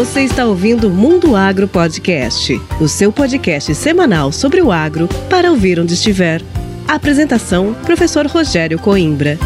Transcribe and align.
Você 0.00 0.22
está 0.22 0.46
ouvindo 0.46 0.88
Mundo 0.88 1.36
Agro 1.36 1.68
Podcast, 1.68 2.58
o 2.80 2.88
seu 2.88 3.12
podcast 3.12 3.74
semanal 3.74 4.32
sobre 4.32 4.62
o 4.62 4.72
agro 4.72 5.06
para 5.28 5.50
ouvir 5.50 5.78
onde 5.78 5.92
estiver. 5.92 6.40
Apresentação: 6.88 7.74
Professor 7.84 8.26
Rogério 8.26 8.78
Coimbra. 8.78 9.38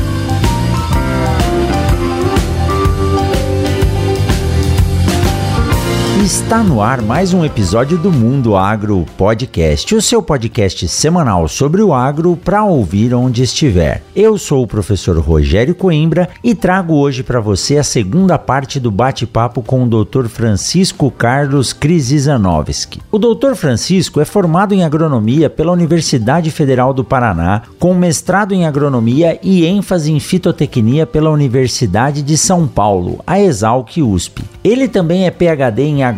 Está 6.24 6.64
no 6.64 6.80
ar 6.80 7.02
mais 7.02 7.34
um 7.34 7.44
episódio 7.44 7.98
do 7.98 8.10
Mundo 8.10 8.56
Agro 8.56 9.04
Podcast, 9.14 9.94
o 9.94 10.00
seu 10.00 10.22
podcast 10.22 10.88
semanal 10.88 11.46
sobre 11.46 11.82
o 11.82 11.92
agro 11.92 12.34
para 12.34 12.64
ouvir 12.64 13.12
onde 13.12 13.42
estiver. 13.42 14.02
Eu 14.16 14.38
sou 14.38 14.62
o 14.62 14.66
professor 14.66 15.18
Rogério 15.18 15.74
Coimbra 15.74 16.30
e 16.42 16.54
trago 16.54 16.94
hoje 16.94 17.22
para 17.22 17.40
você 17.40 17.76
a 17.76 17.84
segunda 17.84 18.38
parte 18.38 18.80
do 18.80 18.90
bate-papo 18.90 19.60
com 19.60 19.84
o 19.84 19.86
Dr. 19.86 20.24
Francisco 20.28 21.10
Carlos 21.10 21.74
Krisizanovski. 21.74 23.02
O 23.12 23.18
Dr. 23.18 23.52
Francisco 23.54 24.18
é 24.18 24.24
formado 24.24 24.72
em 24.72 24.82
agronomia 24.82 25.50
pela 25.50 25.72
Universidade 25.72 26.50
Federal 26.50 26.94
do 26.94 27.04
Paraná, 27.04 27.64
com 27.78 27.92
mestrado 27.92 28.54
em 28.54 28.64
agronomia 28.64 29.38
e 29.42 29.66
ênfase 29.66 30.10
em 30.10 30.18
fitotecnia 30.18 31.04
pela 31.04 31.28
Universidade 31.28 32.22
de 32.22 32.38
São 32.38 32.66
Paulo, 32.66 33.18
a 33.26 33.38
Exalc 33.38 33.98
USP. 33.98 34.42
Ele 34.64 34.88
também 34.88 35.26
é 35.26 35.30
PhD 35.30 35.82
em 35.82 36.02
agronomia 36.02 36.13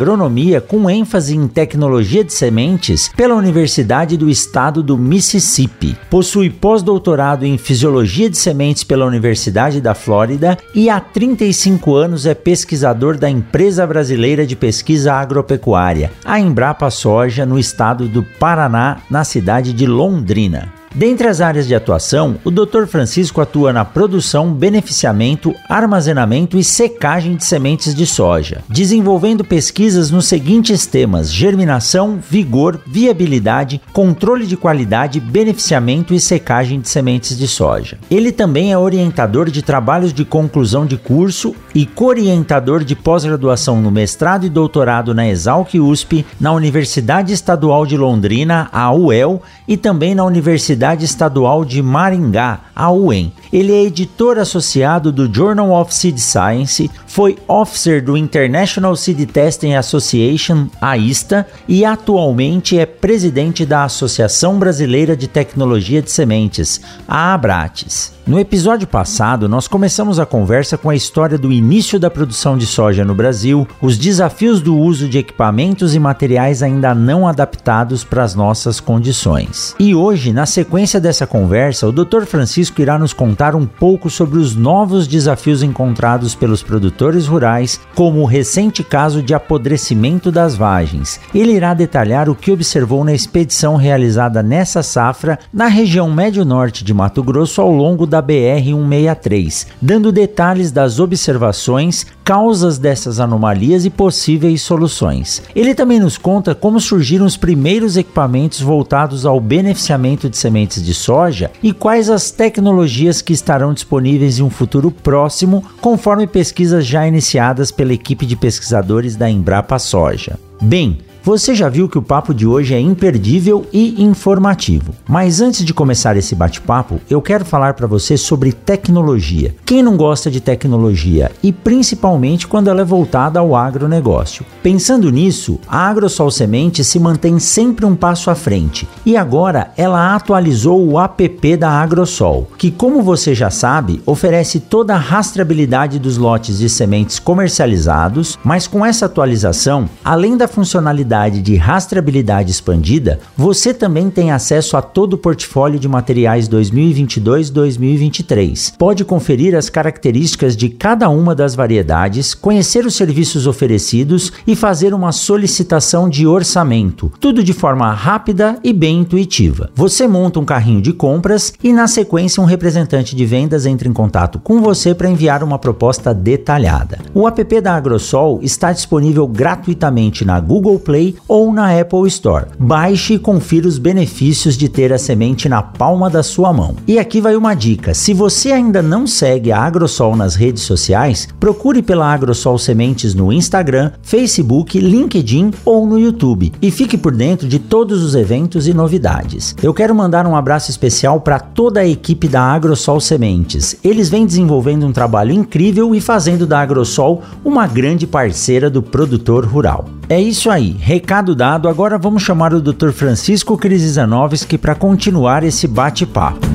com 0.60 0.90
ênfase 0.90 1.34
em 1.34 1.48
tecnologia 1.48 2.22
de 2.22 2.32
sementes 2.32 3.08
pela 3.16 3.34
Universidade 3.34 4.16
do 4.16 4.28
Estado 4.28 4.82
do 4.82 4.98
Mississippi. 4.98 5.96
Possui 6.10 6.50
pós-doutorado 6.50 7.46
em 7.46 7.56
fisiologia 7.56 8.28
de 8.28 8.36
sementes 8.36 8.84
pela 8.84 9.06
Universidade 9.06 9.80
da 9.80 9.94
Flórida 9.94 10.58
e 10.74 10.90
há 10.90 11.00
35 11.00 11.94
anos 11.94 12.26
é 12.26 12.34
pesquisador 12.34 13.16
da 13.16 13.30
empresa 13.30 13.86
brasileira 13.86 14.46
de 14.46 14.54
pesquisa 14.54 15.14
agropecuária, 15.14 16.12
a 16.24 16.38
Embrapa 16.38 16.90
Soja, 16.90 17.46
no 17.46 17.58
estado 17.58 18.06
do 18.06 18.22
Paraná, 18.22 18.98
na 19.10 19.24
cidade 19.24 19.72
de 19.72 19.86
Londrina. 19.86 20.75
Dentre 20.96 21.28
as 21.28 21.42
áreas 21.42 21.66
de 21.66 21.74
atuação, 21.74 22.36
o 22.42 22.50
Dr. 22.50 22.86
Francisco 22.86 23.42
atua 23.42 23.70
na 23.70 23.84
produção, 23.84 24.50
beneficiamento, 24.50 25.54
armazenamento 25.68 26.56
e 26.56 26.64
secagem 26.64 27.36
de 27.36 27.44
sementes 27.44 27.94
de 27.94 28.06
soja, 28.06 28.62
desenvolvendo 28.66 29.44
pesquisas 29.44 30.10
nos 30.10 30.24
seguintes 30.24 30.86
temas: 30.86 31.30
germinação, 31.30 32.18
vigor, 32.18 32.80
viabilidade, 32.86 33.78
controle 33.92 34.46
de 34.46 34.56
qualidade, 34.56 35.20
beneficiamento 35.20 36.14
e 36.14 36.18
secagem 36.18 36.80
de 36.80 36.88
sementes 36.88 37.36
de 37.36 37.46
soja. 37.46 37.98
Ele 38.10 38.32
também 38.32 38.72
é 38.72 38.78
orientador 38.78 39.50
de 39.50 39.60
trabalhos 39.60 40.14
de 40.14 40.24
conclusão 40.24 40.86
de 40.86 40.96
curso 40.96 41.54
e 41.74 41.84
co-orientador 41.84 42.82
de 42.82 42.96
pós-graduação 42.96 43.82
no 43.82 43.90
mestrado 43.90 44.46
e 44.46 44.48
doutorado 44.48 45.12
na 45.12 45.28
Exalc 45.28 45.74
USP, 45.74 46.24
na 46.40 46.54
Universidade 46.54 47.34
Estadual 47.34 47.84
de 47.84 47.98
Londrina, 47.98 48.70
a 48.72 48.90
UEL, 48.94 49.42
e 49.68 49.76
também 49.76 50.14
na 50.14 50.24
Universidade 50.24 50.85
Universidade 50.86 51.04
Estadual 51.04 51.64
de 51.64 51.82
Maringá, 51.82 52.60
a 52.74 52.92
UEM. 52.92 53.32
Ele 53.52 53.72
é 53.72 53.82
editor 53.82 54.38
associado 54.38 55.10
do 55.10 55.32
Journal 55.32 55.72
of 55.72 55.92
Seed 55.92 56.18
Science, 56.18 56.90
foi 57.06 57.36
officer 57.48 58.04
do 58.04 58.16
International 58.16 58.94
Seed 58.94 59.28
Testing 59.30 59.74
Association, 59.74 60.68
AISTA, 60.80 61.46
e 61.66 61.84
atualmente 61.84 62.78
é 62.78 62.86
presidente 62.86 63.66
da 63.66 63.84
Associação 63.84 64.58
Brasileira 64.58 65.16
de 65.16 65.26
Tecnologia 65.26 66.00
de 66.02 66.10
Sementes, 66.10 66.80
a 67.08 67.34
Abrates. 67.34 68.14
No 68.26 68.40
episódio 68.40 68.88
passado, 68.88 69.48
nós 69.48 69.68
começamos 69.68 70.18
a 70.18 70.26
conversa 70.26 70.76
com 70.76 70.90
a 70.90 70.96
história 70.96 71.38
do 71.38 71.52
início 71.52 71.96
da 71.96 72.10
produção 72.10 72.58
de 72.58 72.66
soja 72.66 73.04
no 73.04 73.14
Brasil, 73.14 73.68
os 73.80 73.96
desafios 73.96 74.60
do 74.60 74.76
uso 74.76 75.08
de 75.08 75.18
equipamentos 75.18 75.94
e 75.94 76.00
materiais 76.00 76.60
ainda 76.60 76.92
não 76.92 77.26
adaptados 77.26 78.02
para 78.02 78.24
as 78.24 78.34
nossas 78.34 78.80
condições. 78.80 79.76
E 79.78 79.94
hoje, 79.94 80.32
na 80.32 80.44
sequência 80.44 80.65
dessa 81.00 81.26
conversa, 81.26 81.86
o 81.86 81.92
Dr. 81.92 82.24
Francisco 82.24 82.80
irá 82.82 82.98
nos 82.98 83.12
contar 83.12 83.54
um 83.54 83.64
pouco 83.64 84.10
sobre 84.10 84.38
os 84.38 84.56
novos 84.56 85.06
desafios 85.06 85.62
encontrados 85.62 86.34
pelos 86.34 86.62
produtores 86.62 87.26
rurais, 87.26 87.80
como 87.94 88.22
o 88.22 88.26
recente 88.26 88.82
caso 88.82 89.22
de 89.22 89.34
apodrecimento 89.34 90.32
das 90.32 90.56
vagens. 90.56 91.20
Ele 91.32 91.52
irá 91.52 91.74
detalhar 91.74 92.28
o 92.28 92.34
que 92.34 92.50
observou 92.50 93.04
na 93.04 93.14
expedição 93.14 93.76
realizada 93.76 94.42
nessa 94.42 94.82
safra 94.82 95.38
na 95.52 95.68
região 95.68 96.10
médio-norte 96.10 96.82
de 96.82 96.92
Mato 96.92 97.22
Grosso 97.22 97.60
ao 97.60 97.70
longo 97.70 98.04
da 98.04 98.16
da 98.16 98.22
BR-163, 98.22 99.66
dando 99.80 100.10
detalhes 100.10 100.72
das 100.72 100.98
observações, 100.98 102.06
causas 102.24 102.78
dessas 102.78 103.20
anomalias 103.20 103.84
e 103.84 103.90
possíveis 103.90 104.62
soluções. 104.62 105.42
Ele 105.54 105.74
também 105.74 106.00
nos 106.00 106.16
conta 106.16 106.54
como 106.54 106.80
surgiram 106.80 107.26
os 107.26 107.36
primeiros 107.36 107.96
equipamentos 107.96 108.60
voltados 108.60 109.26
ao 109.26 109.38
beneficiamento 109.38 110.30
de 110.30 110.36
sementes 110.38 110.55
de 110.82 110.94
soja 110.94 111.50
e 111.62 111.72
quais 111.72 112.08
as 112.08 112.30
tecnologias 112.30 113.20
que 113.20 113.32
estarão 113.32 113.74
disponíveis 113.74 114.38
em 114.38 114.42
um 114.42 114.50
futuro 114.50 114.90
próximo, 114.90 115.62
conforme 115.80 116.26
pesquisas 116.26 116.86
já 116.86 117.06
iniciadas 117.06 117.70
pela 117.70 117.92
equipe 117.92 118.24
de 118.24 118.36
pesquisadores 118.36 119.16
da 119.16 119.28
Embrapa 119.28 119.78
Soja. 119.78 120.38
Bem, 120.60 120.98
você 121.26 121.56
já 121.56 121.68
viu 121.68 121.88
que 121.88 121.98
o 121.98 122.02
papo 122.02 122.32
de 122.32 122.46
hoje 122.46 122.72
é 122.72 122.78
imperdível 122.78 123.66
e 123.72 124.00
informativo. 124.00 124.94
Mas 125.08 125.40
antes 125.40 125.64
de 125.64 125.74
começar 125.74 126.16
esse 126.16 126.36
bate-papo, 126.36 127.00
eu 127.10 127.20
quero 127.20 127.44
falar 127.44 127.74
para 127.74 127.88
você 127.88 128.16
sobre 128.16 128.52
tecnologia. 128.52 129.52
Quem 129.64 129.82
não 129.82 129.96
gosta 129.96 130.30
de 130.30 130.40
tecnologia 130.40 131.32
e 131.42 131.52
principalmente 131.52 132.46
quando 132.46 132.68
ela 132.68 132.82
é 132.82 132.84
voltada 132.84 133.40
ao 133.40 133.56
agronegócio? 133.56 134.46
Pensando 134.62 135.10
nisso, 135.10 135.58
a 135.66 135.88
AgroSol 135.88 136.30
Semente 136.30 136.84
se 136.84 137.00
mantém 137.00 137.40
sempre 137.40 137.84
um 137.84 137.96
passo 137.96 138.30
à 138.30 138.36
frente 138.36 138.86
e 139.04 139.16
agora 139.16 139.72
ela 139.76 140.14
atualizou 140.14 140.80
o 140.88 141.00
app 141.00 141.56
da 141.56 141.70
AgroSol, 141.70 142.48
que, 142.56 142.70
como 142.70 143.02
você 143.02 143.34
já 143.34 143.50
sabe, 143.50 144.00
oferece 144.06 144.60
toda 144.60 144.94
a 144.94 144.98
rastreabilidade 144.98 145.98
dos 145.98 146.18
lotes 146.18 146.58
de 146.58 146.68
sementes 146.68 147.18
comercializados, 147.18 148.38
mas 148.44 148.68
com 148.68 148.86
essa 148.86 149.06
atualização, 149.06 149.90
além 150.04 150.36
da 150.36 150.46
funcionalidade 150.46 151.15
de 151.16 151.56
rastreabilidade 151.56 152.50
expandida, 152.50 153.18
você 153.36 153.72
também 153.72 154.10
tem 154.10 154.30
acesso 154.30 154.76
a 154.76 154.82
todo 154.82 155.14
o 155.14 155.18
portfólio 155.18 155.78
de 155.78 155.88
materiais 155.88 156.48
2022-2023. 156.48 158.74
Pode 158.78 159.04
conferir 159.04 159.54
as 159.54 159.70
características 159.70 160.56
de 160.56 160.68
cada 160.68 161.08
uma 161.08 161.34
das 161.34 161.54
variedades, 161.54 162.34
conhecer 162.34 162.84
os 162.84 162.94
serviços 162.94 163.46
oferecidos 163.46 164.32
e 164.46 164.54
fazer 164.54 164.92
uma 164.92 165.12
solicitação 165.12 166.08
de 166.08 166.26
orçamento, 166.26 167.10
tudo 167.18 167.42
de 167.42 167.52
forma 167.52 167.92
rápida 167.92 168.58
e 168.62 168.72
bem 168.72 169.00
intuitiva. 169.00 169.70
Você 169.74 170.06
monta 170.06 170.38
um 170.38 170.44
carrinho 170.44 170.82
de 170.82 170.92
compras 170.92 171.52
e, 171.62 171.72
na 171.72 171.86
sequência, 171.86 172.42
um 172.42 172.46
representante 172.46 173.16
de 173.16 173.24
vendas 173.24 173.66
entra 173.66 173.88
em 173.88 173.92
contato 173.92 174.38
com 174.38 174.60
você 174.60 174.94
para 174.94 175.08
enviar 175.08 175.42
uma 175.42 175.58
proposta 175.58 176.12
detalhada. 176.12 176.98
O 177.14 177.26
app 177.26 177.60
da 177.60 177.74
Agrosol 177.74 178.40
está 178.42 178.72
disponível 178.72 179.26
gratuitamente 179.26 180.24
na 180.24 180.38
Google 180.40 180.78
Play 180.78 181.05
Play 181.06 181.16
ou 181.28 181.52
na 181.52 181.78
Apple 181.78 182.06
Store. 182.08 182.46
Baixe 182.58 183.14
e 183.14 183.18
confira 183.18 183.68
os 183.68 183.78
benefícios 183.78 184.56
de 184.56 184.68
ter 184.68 184.92
a 184.92 184.98
semente 184.98 185.48
na 185.48 185.62
palma 185.62 186.10
da 186.10 186.22
sua 186.22 186.52
mão. 186.52 186.74
E 186.86 186.98
aqui 186.98 187.20
vai 187.20 187.36
uma 187.36 187.54
dica: 187.54 187.94
se 187.94 188.12
você 188.12 188.52
ainda 188.52 188.82
não 188.82 189.06
segue 189.06 189.52
a 189.52 189.60
Agrosol 189.60 190.16
nas 190.16 190.34
redes 190.34 190.62
sociais, 190.62 191.28
procure 191.38 191.82
pela 191.82 192.12
Agrosol 192.12 192.58
Sementes 192.58 193.14
no 193.14 193.32
Instagram, 193.32 193.92
Facebook, 194.02 194.78
LinkedIn 194.78 195.52
ou 195.64 195.86
no 195.86 195.98
YouTube 195.98 196.52
e 196.60 196.70
fique 196.70 196.96
por 196.96 197.14
dentro 197.14 197.46
de 197.46 197.58
todos 197.58 198.02
os 198.02 198.14
eventos 198.14 198.66
e 198.66 198.74
novidades. 198.74 199.54
Eu 199.62 199.74
quero 199.74 199.94
mandar 199.94 200.26
um 200.26 200.36
abraço 200.36 200.70
especial 200.70 201.20
para 201.20 201.38
toda 201.38 201.80
a 201.80 201.86
equipe 201.86 202.28
da 202.28 202.42
Agrosol 202.42 203.00
Sementes. 203.00 203.76
Eles 203.84 204.08
vêm 204.08 204.26
desenvolvendo 204.26 204.86
um 204.86 204.92
trabalho 204.92 205.32
incrível 205.32 205.94
e 205.94 206.00
fazendo 206.00 206.46
da 206.46 206.60
Agrosol 206.60 207.22
uma 207.44 207.66
grande 207.66 208.06
parceira 208.06 208.70
do 208.70 208.82
produtor 208.82 209.44
rural. 209.44 209.84
É 210.08 210.20
isso 210.20 210.50
aí, 210.50 210.70
recado 210.78 211.34
dado. 211.34 211.68
Agora 211.68 211.98
vamos 211.98 212.22
chamar 212.22 212.54
o 212.54 212.60
Dr. 212.60 212.90
Francisco 212.90 213.58
Krisizanovski 213.58 214.56
para 214.56 214.72
continuar 214.72 215.42
esse 215.42 215.66
bate-papo. 215.66 216.46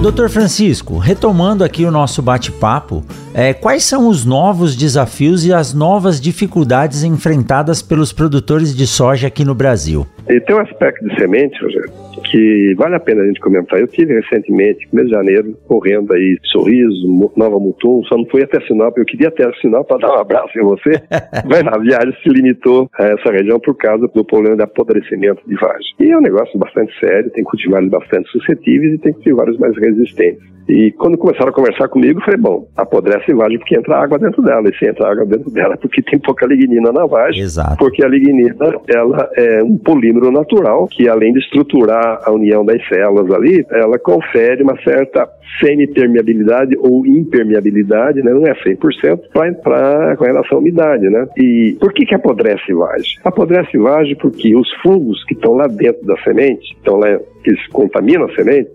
Doutor 0.00 0.28
Francisco, 0.28 0.98
retomando 0.98 1.64
aqui 1.64 1.84
o 1.84 1.90
nosso 1.90 2.22
bate-papo, 2.22 3.04
é, 3.34 3.52
quais 3.52 3.84
são 3.84 4.08
os 4.08 4.24
novos 4.24 4.76
desafios 4.76 5.44
e 5.44 5.52
as 5.52 5.74
novas 5.74 6.20
dificuldades 6.20 7.02
enfrentadas 7.02 7.82
pelos 7.82 8.12
produtores 8.12 8.76
de 8.76 8.86
soja 8.86 9.26
aqui 9.26 9.44
no 9.44 9.54
Brasil? 9.54 10.06
E 10.28 10.40
tem 10.40 10.54
um 10.54 10.60
aspecto 10.60 11.04
de 11.08 11.14
semente, 11.20 11.60
Rogério, 11.60 11.90
que 12.32 12.74
vale 12.76 12.94
a 12.94 13.00
pena 13.00 13.22
a 13.22 13.26
gente 13.26 13.40
comentar. 13.40 13.78
Eu 13.78 13.86
tive 13.86 14.14
recentemente, 14.14 14.88
mês 14.90 15.06
de 15.06 15.12
janeiro, 15.12 15.54
correndo 15.68 16.14
aí 16.14 16.38
Sorriso, 16.44 17.06
Nova 17.36 17.58
Mutum, 17.58 18.02
só 18.04 18.16
não 18.16 18.24
fui 18.26 18.42
até 18.42 18.58
Sinop, 18.62 18.96
eu 18.96 19.04
queria 19.04 19.28
até 19.28 19.44
Sinop 19.60 19.86
para 19.86 19.98
dar 19.98 20.16
um 20.16 20.20
abraço 20.20 20.58
em 20.58 20.62
você, 20.62 20.92
mas 21.46 21.66
a 21.66 21.78
viagem 21.78 22.16
se 22.22 22.28
limitou 22.30 22.88
a 22.98 23.04
essa 23.08 23.30
região 23.30 23.60
por 23.60 23.76
causa 23.76 24.08
do 24.08 24.24
problema 24.24 24.56
de 24.56 24.62
apodrecimento 24.62 25.42
de 25.46 25.54
vagem. 25.56 25.94
E 26.00 26.10
é 26.10 26.16
um 26.16 26.22
negócio 26.22 26.58
bastante 26.58 26.98
sério, 26.98 27.30
tem 27.30 27.44
cultivares 27.44 27.90
bastante 27.90 28.30
suscetíveis 28.30 28.94
e 28.94 28.98
tem 28.98 29.12
cultivares 29.12 29.58
mais 29.58 29.76
resistentes. 29.76 30.42
E 30.68 30.92
quando 30.92 31.18
começaram 31.18 31.50
a 31.50 31.52
conversar 31.54 31.88
comigo, 31.88 32.20
eu 32.20 32.24
falei, 32.24 32.40
bom, 32.40 32.68
apodrece 32.76 33.32
vagem 33.32 33.58
porque 33.58 33.76
entra 33.76 33.98
água 33.98 34.18
dentro 34.18 34.42
dela. 34.42 34.68
E 34.68 34.76
se 34.76 34.86
entra 34.86 35.10
água 35.10 35.26
dentro 35.26 35.50
dela, 35.50 35.76
porque 35.76 36.02
tem 36.02 36.18
pouca 36.18 36.46
lignina 36.46 36.92
na 36.92 37.06
vagem. 37.06 37.42
Exato. 37.42 37.76
Porque 37.78 38.04
a 38.04 38.08
lignina, 38.08 38.54
ela 38.88 39.30
é 39.36 39.62
um 39.62 39.76
polímero 39.76 40.30
natural 40.30 40.86
que, 40.88 41.08
além 41.08 41.32
de 41.32 41.40
estruturar 41.40 42.20
a 42.24 42.30
união 42.30 42.64
das 42.64 42.86
células 42.88 43.30
ali, 43.32 43.64
ela 43.70 43.98
confere 43.98 44.62
uma 44.62 44.76
certa 44.82 45.28
semi-permeabilidade 45.60 46.76
ou 46.78 47.06
impermeabilidade, 47.06 48.22
né? 48.22 48.32
não 48.32 48.46
é 48.46 48.54
100%, 48.54 49.20
para 49.62 50.16
com 50.16 50.24
relação 50.24 50.58
à 50.58 50.60
umidade. 50.60 51.08
Né? 51.08 51.26
E 51.36 51.76
por 51.80 51.92
que, 51.92 52.06
que 52.06 52.14
apodrece 52.14 52.72
vagem? 52.72 53.18
Apodrece 53.24 53.76
vagem 53.76 54.16
porque 54.16 54.54
os 54.56 54.68
fungos 54.82 55.22
que 55.24 55.34
estão 55.34 55.54
lá 55.54 55.66
dentro 55.66 56.04
da 56.06 56.16
semente, 56.22 56.74
estão 56.74 56.96
lá 56.96 57.18
que 57.42 57.52
contaminam 57.70 58.24
a 58.24 58.34
semente, 58.34 58.70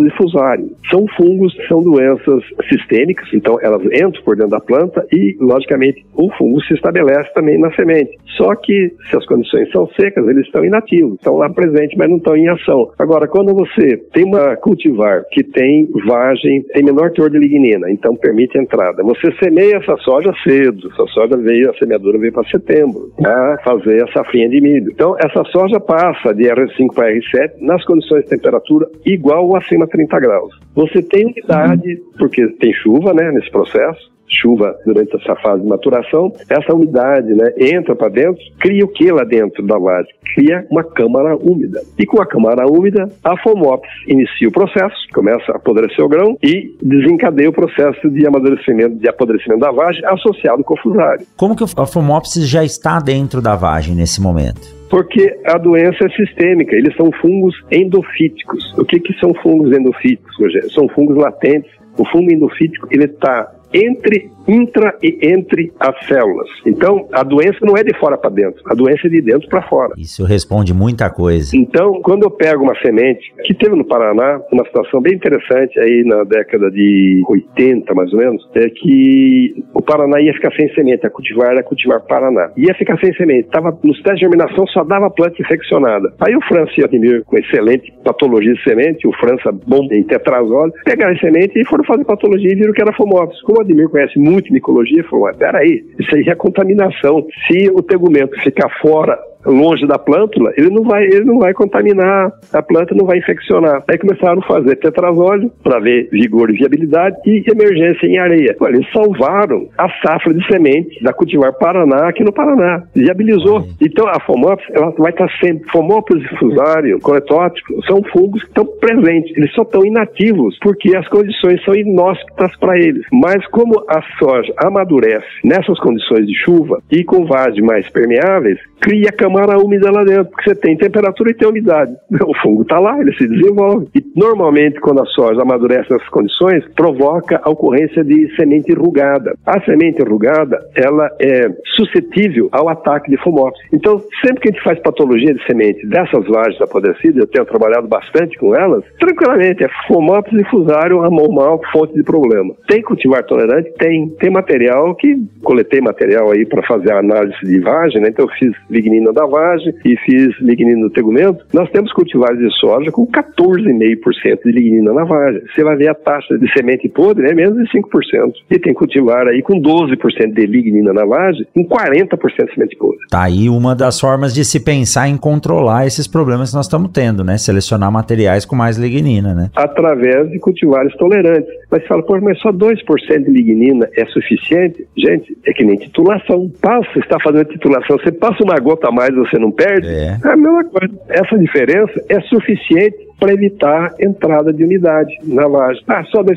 e 0.00 0.10
fusário. 0.16 0.70
São 0.90 1.06
fungos, 1.16 1.54
são 1.68 1.82
doenças 1.82 2.42
sistêmicas, 2.68 3.28
então 3.32 3.58
elas 3.60 3.82
entram 3.84 4.22
por 4.24 4.36
dentro 4.36 4.50
da 4.50 4.60
planta 4.60 5.06
e, 5.12 5.36
logicamente, 5.40 6.04
o 6.14 6.30
fungo 6.32 6.60
se 6.62 6.74
estabelece 6.74 7.32
também 7.34 7.58
na 7.58 7.72
semente. 7.74 8.16
Só 8.36 8.54
que, 8.54 8.92
se 9.10 9.16
as 9.16 9.26
condições 9.26 9.70
são 9.70 9.86
secas, 9.88 10.26
eles 10.28 10.46
estão 10.46 10.64
inativos, 10.64 11.14
estão 11.14 11.36
lá 11.36 11.48
presentes, 11.50 11.96
mas 11.96 12.08
não 12.08 12.16
estão 12.16 12.36
em 12.36 12.48
ação. 12.48 12.90
Agora, 12.98 13.28
quando 13.28 13.54
você 13.54 13.96
tem 14.12 14.24
uma 14.24 14.56
cultivar 14.56 15.24
que 15.30 15.42
tem 15.42 15.88
vagem, 16.06 16.62
tem 16.72 16.82
menor 16.82 17.10
teor 17.12 17.30
de 17.30 17.38
lignina, 17.38 17.90
então 17.90 18.16
permite 18.16 18.58
entrada, 18.58 19.02
você 19.02 19.32
semeia 19.42 19.76
essa 19.76 19.96
soja 19.98 20.32
cedo, 20.42 20.90
essa 20.92 21.06
soja 21.06 21.36
veio, 21.36 21.70
a 21.70 21.74
semeadura 21.74 22.18
veio 22.18 22.32
para 22.32 22.48
setembro, 22.48 23.10
para 23.16 23.58
fazer 23.64 24.02
a 24.02 24.12
safrinha 24.12 24.48
de 24.48 24.60
milho. 24.60 24.90
Então, 24.92 25.16
essa 25.18 25.44
soja 25.44 25.78
passa 25.80 26.34
de 26.34 26.44
R5 26.44 26.94
para 26.94 27.12
R7 27.12 27.52
nas 27.60 27.84
condições 27.84 28.01
condições 28.02 28.24
de 28.24 28.30
temperatura 28.30 28.88
igual 29.06 29.46
ou 29.46 29.56
acima 29.56 29.86
de 29.86 29.92
30 29.92 30.20
graus. 30.20 30.54
Você 30.74 31.02
tem 31.02 31.26
umidade, 31.26 32.00
porque 32.18 32.46
tem 32.58 32.72
chuva 32.72 33.12
né, 33.12 33.30
nesse 33.30 33.50
processo, 33.50 34.12
chuva 34.40 34.74
durante 34.86 35.14
essa 35.16 35.36
fase 35.36 35.62
de 35.62 35.68
maturação, 35.68 36.32
essa 36.48 36.74
umidade 36.74 37.28
né, 37.34 37.52
entra 37.58 37.94
para 37.94 38.08
dentro, 38.08 38.42
cria 38.58 38.84
o 38.84 38.88
que 38.88 39.10
lá 39.10 39.24
dentro 39.24 39.64
da 39.66 39.78
vase? 39.78 40.08
Cria 40.34 40.66
uma 40.70 40.82
câmara 40.82 41.36
úmida. 41.36 41.82
E 41.98 42.06
com 42.06 42.20
a 42.20 42.26
câmara 42.26 42.66
úmida, 42.66 43.08
a 43.22 43.36
Fomops 43.42 43.90
inicia 44.06 44.48
o 44.48 44.52
processo, 44.52 44.96
começa 45.12 45.52
a 45.52 45.56
apodrecer 45.56 46.04
o 46.04 46.08
grão 46.08 46.36
e 46.42 46.74
desencadeia 46.82 47.50
o 47.50 47.52
processo 47.52 48.08
de 48.10 48.26
amadurecimento, 48.26 48.96
de 48.96 49.08
apodrecimento 49.08 49.60
da 49.60 49.70
vagem 49.70 50.02
associado 50.06 50.64
com 50.64 50.74
o 50.74 50.78
fusário. 50.78 51.26
Como 51.36 51.54
que 51.54 51.64
a 51.64 51.86
Fomopsis 51.86 52.48
já 52.48 52.64
está 52.64 52.98
dentro 52.98 53.42
da 53.42 53.54
vagem 53.54 53.94
nesse 53.94 54.20
momento? 54.20 54.82
porque 54.92 55.34
a 55.46 55.56
doença 55.56 56.04
é 56.04 56.08
sistêmica, 56.10 56.76
eles 56.76 56.94
são 56.96 57.10
fungos 57.12 57.54
endofíticos. 57.70 58.74
O 58.76 58.84
que, 58.84 59.00
que 59.00 59.18
são 59.18 59.32
fungos 59.42 59.72
endofíticos, 59.72 60.36
Rogério? 60.38 60.61
São 60.70 60.88
fungos 60.88 61.16
latentes. 61.16 61.70
O 61.98 62.04
fungo 62.06 62.32
endofítico, 62.32 62.88
ele 62.90 63.04
está 63.04 63.52
entre 63.72 64.30
intra 64.46 64.96
e 65.02 65.18
entre 65.22 65.72
as 65.78 66.06
células. 66.06 66.48
Então, 66.66 67.08
a 67.12 67.22
doença 67.22 67.58
não 67.62 67.76
é 67.76 67.82
de 67.82 67.96
fora 67.98 68.16
para 68.16 68.30
dentro, 68.30 68.62
a 68.66 68.74
doença 68.74 69.06
é 69.06 69.10
de 69.10 69.20
dentro 69.20 69.48
para 69.48 69.62
fora. 69.62 69.92
Isso 69.96 70.24
responde 70.24 70.74
muita 70.74 71.10
coisa. 71.10 71.56
Então, 71.56 72.00
quando 72.02 72.24
eu 72.24 72.30
pego 72.30 72.62
uma 72.62 72.78
semente, 72.80 73.32
que 73.44 73.54
teve 73.54 73.76
no 73.76 73.84
Paraná, 73.84 74.40
uma 74.52 74.64
situação 74.64 75.00
bem 75.00 75.14
interessante 75.14 75.78
aí 75.78 76.04
na 76.04 76.24
década 76.24 76.70
de 76.70 77.22
80, 77.28 77.94
mais 77.94 78.12
ou 78.12 78.18
menos, 78.18 78.48
é 78.54 78.68
que 78.68 79.64
o 79.74 79.82
Paraná 79.82 80.20
ia 80.20 80.32
ficar 80.34 80.52
sem 80.54 80.72
semente, 80.74 81.06
a 81.06 81.10
cultivar 81.10 81.50
era 81.50 81.62
cultivar 81.62 82.00
Paraná. 82.00 82.50
Ia 82.56 82.74
ficar 82.74 82.98
sem 82.98 83.14
semente, 83.14 83.48
tava 83.48 83.76
nos 83.82 84.00
testes 84.02 84.20
de 84.20 84.20
germinação 84.20 84.66
só 84.68 84.84
dava 84.84 85.10
planta 85.10 85.40
infeccionada. 85.40 86.12
Aí 86.20 86.34
o 86.36 86.40
França 86.42 86.72
e 86.78 86.84
Admir, 86.84 87.24
com 87.24 87.36
excelente 87.36 87.92
patologia 88.04 88.52
de 88.52 88.62
semente, 88.62 89.06
o 89.06 89.12
França 89.12 89.52
bom 89.52 89.86
em 89.90 90.02
tetrazole, 90.02 90.72
pegaram 90.84 91.14
a 91.14 91.18
semente 91.18 91.58
e 91.58 91.64
foram 91.66 91.84
fazer 91.84 92.04
patologia 92.04 92.52
e 92.52 92.56
viram 92.56 92.72
que 92.72 92.82
era 92.82 92.92
fomopsis. 92.94 93.40
Como 93.42 93.58
o 93.58 93.62
Admir 93.62 93.88
conhece 93.88 94.18
muito 94.18 94.31
muito 94.32 94.52
micologia, 94.52 95.04
falou, 95.04 95.32
peraí, 95.34 95.84
isso 95.98 96.14
aí 96.14 96.28
é 96.28 96.34
contaminação. 96.34 97.26
Se 97.46 97.70
o 97.70 97.82
tegumento 97.82 98.40
ficar 98.42 98.68
fora 98.80 99.18
longe 99.44 99.86
da 99.86 99.98
plântula, 99.98 100.52
ele 100.56 100.70
não 100.70 100.84
vai, 100.84 101.04
ele 101.04 101.24
não 101.24 101.38
vai 101.38 101.52
contaminar, 101.52 102.32
a 102.52 102.62
planta 102.62 102.94
não 102.94 103.06
vai 103.06 103.18
infeccionar. 103.18 103.82
Aí 103.88 103.98
começaram 103.98 104.40
a 104.40 104.46
fazer 104.46 104.76
tetrazóleo 104.76 105.50
para 105.62 105.80
ver 105.80 106.08
vigor 106.10 106.50
e 106.50 106.54
viabilidade 106.54 107.16
e 107.26 107.44
emergência 107.50 108.06
em 108.06 108.18
areia. 108.18 108.56
Olha, 108.60 108.76
eles 108.76 108.92
salvaram 108.92 109.68
a 109.76 109.88
safra 110.04 110.32
de 110.32 110.46
semente 110.46 111.02
da 111.02 111.12
cultivar 111.12 111.52
Paraná 111.54 112.08
aqui 112.08 112.22
no 112.22 112.32
Paraná. 112.32 112.82
Viabilizou. 112.94 113.66
Então 113.80 114.06
a 114.08 114.20
Fomópolis, 114.20 114.70
ela 114.70 114.90
vai 114.98 115.10
estar 115.10 115.28
sempre. 115.40 115.68
Fomópolis 115.70 116.26
fusário, 116.38 117.00
coletótico, 117.00 117.82
são 117.86 118.02
fungos 118.12 118.42
que 118.42 118.48
estão 118.48 118.66
presentes. 118.80 119.36
Eles 119.36 119.52
só 119.52 119.62
estão 119.62 119.84
inativos 119.84 120.58
porque 120.60 120.94
as 120.96 121.06
condições 121.08 121.62
são 121.64 121.74
inóspitas 121.74 122.56
para 122.56 122.78
eles. 122.78 123.04
Mas 123.12 123.46
como 123.48 123.84
a 123.88 124.02
soja 124.18 124.52
amadurece 124.58 125.26
nessas 125.44 125.78
condições 125.78 126.26
de 126.26 126.34
chuva 126.34 126.80
e 126.90 127.04
com 127.04 127.24
vasos 127.24 127.60
mais 127.60 127.88
permeáveis, 127.90 128.58
cria 128.82 129.12
camada 129.12 129.56
úmida 129.56 129.90
lá 129.90 130.02
dentro, 130.02 130.26
porque 130.26 130.50
você 130.50 130.56
tem 130.56 130.76
temperatura 130.76 131.30
e 131.30 131.34
tem 131.34 131.48
umidade. 131.48 131.94
O 132.32 132.34
fungo 132.40 132.62
está 132.62 132.78
lá, 132.78 132.98
ele 132.98 133.12
se 133.14 133.28
desenvolve. 133.28 133.88
E 133.94 134.02
normalmente, 134.16 134.80
quando 134.80 135.02
a 135.02 135.06
soja 135.06 135.42
amadurece 135.42 135.92
nessas 135.92 136.08
condições, 136.08 136.64
provoca 136.74 137.40
a 137.42 137.50
ocorrência 137.50 138.02
de 138.02 138.34
semente 138.36 138.72
enrugada. 138.72 139.34
A 139.44 139.60
semente 139.60 140.00
enrugada, 140.00 140.58
ela 140.74 141.10
é 141.20 141.50
suscetível 141.76 142.48
ao 142.52 142.68
ataque 142.68 143.10
de 143.10 143.16
fumópsis. 143.22 143.62
Então, 143.72 144.00
sempre 144.24 144.40
que 144.40 144.48
a 144.48 144.52
gente 144.52 144.64
faz 144.64 144.78
patologia 144.80 145.34
de 145.34 145.44
semente 145.44 145.86
dessas 145.86 146.26
vagens 146.26 146.60
apodrecidas, 146.60 147.16
eu 147.16 147.26
tenho 147.26 147.44
trabalhado 147.44 147.86
bastante 147.86 148.38
com 148.38 148.54
elas, 148.54 148.82
tranquilamente, 148.98 149.64
é 149.64 149.68
fumópsis 149.86 150.40
e 150.40 150.44
fusário, 150.44 151.02
a 151.02 151.10
mão 151.10 151.28
mal, 151.28 151.60
fonte 151.72 151.94
de 151.94 152.02
problema. 152.02 152.54
Tem 152.68 152.82
cultivar 152.82 153.24
tolerante? 153.24 153.72
Tem. 153.78 154.08
Tem 154.20 154.30
material 154.30 154.94
que, 154.94 155.16
coletei 155.42 155.80
material 155.80 156.30
aí 156.30 156.46
para 156.46 156.62
fazer 156.62 156.92
a 156.92 156.98
análise 156.98 157.38
de 157.44 157.60
vagem, 157.60 158.00
né? 158.00 158.08
Então 158.08 158.26
eu 158.26 158.32
fiz 158.38 158.52
lignina 158.72 159.12
da 159.12 159.26
vagem 159.26 159.74
e 159.84 159.96
fiz 159.98 160.38
lignina 160.40 160.80
no 160.80 160.90
tegumento, 160.90 161.44
nós 161.52 161.70
temos 161.70 161.92
cultivares 161.92 162.38
de 162.38 162.50
soja 162.58 162.90
com 162.90 163.06
14,5% 163.06 164.42
de 164.44 164.52
lignina 164.52 164.92
na 164.92 165.04
vagem. 165.04 165.42
Você 165.54 165.62
vai 165.62 165.76
ver 165.76 165.88
a 165.88 165.94
taxa 165.94 166.38
de 166.38 166.50
semente 166.52 166.88
podre 166.88 167.30
é 167.30 167.34
menos 167.34 167.56
de 167.56 167.78
5%. 167.78 168.32
E 168.50 168.58
tem 168.58 168.74
cultivar 168.74 169.26
aí 169.28 169.42
com 169.42 169.60
12% 169.60 170.32
de 170.32 170.46
lignina 170.46 170.92
na 170.92 171.04
vagem, 171.04 171.46
com 171.54 171.64
40% 171.64 172.46
de 172.46 172.54
semente 172.54 172.76
podre. 172.76 172.98
Tá 173.10 173.24
aí 173.24 173.48
uma 173.48 173.74
das 173.74 174.00
formas 174.00 174.34
de 174.34 174.44
se 174.44 174.64
pensar 174.64 175.08
em 175.08 175.16
controlar 175.16 175.86
esses 175.86 176.06
problemas 176.06 176.50
que 176.50 176.56
nós 176.56 176.66
estamos 176.66 176.90
tendo, 176.92 177.22
né? 177.22 177.36
Selecionar 177.36 177.92
materiais 177.92 178.44
com 178.44 178.56
mais 178.56 178.76
lignina, 178.78 179.34
né? 179.34 179.50
Através 179.54 180.30
de 180.30 180.38
cultivares 180.38 180.94
tolerantes. 180.96 181.50
Mas 181.70 181.82
você 181.82 181.88
fala, 181.88 182.02
pô, 182.02 182.20
mas 182.20 182.38
só 182.40 182.52
2% 182.52 183.24
de 183.24 183.30
lignina 183.30 183.88
é 183.96 184.04
suficiente? 184.06 184.86
Gente, 184.96 185.36
é 185.46 185.52
que 185.52 185.64
nem 185.64 185.76
titulação. 185.76 186.50
Passa, 186.60 186.88
você 186.92 187.00
está 187.00 187.18
fazendo 187.22 187.46
titulação, 187.46 187.98
você 187.98 188.12
passa 188.12 188.42
uma 188.42 188.54
gota 188.62 188.88
a 188.88 188.92
mais, 188.92 189.14
você 189.14 189.38
não 189.38 189.50
perde? 189.50 189.88
É. 189.88 190.18
é 190.24 190.28
a 190.28 190.36
mesma 190.36 190.64
coisa. 190.64 190.94
Essa 191.08 191.38
diferença 191.38 191.92
é 192.08 192.20
suficiente 192.22 192.96
para 193.22 193.34
evitar 193.34 193.94
entrada 194.00 194.52
de 194.52 194.64
umidade 194.64 195.16
na 195.22 195.46
laje. 195.46 195.80
Ah, 195.86 196.02
só 196.10 196.24
2%? 196.24 196.34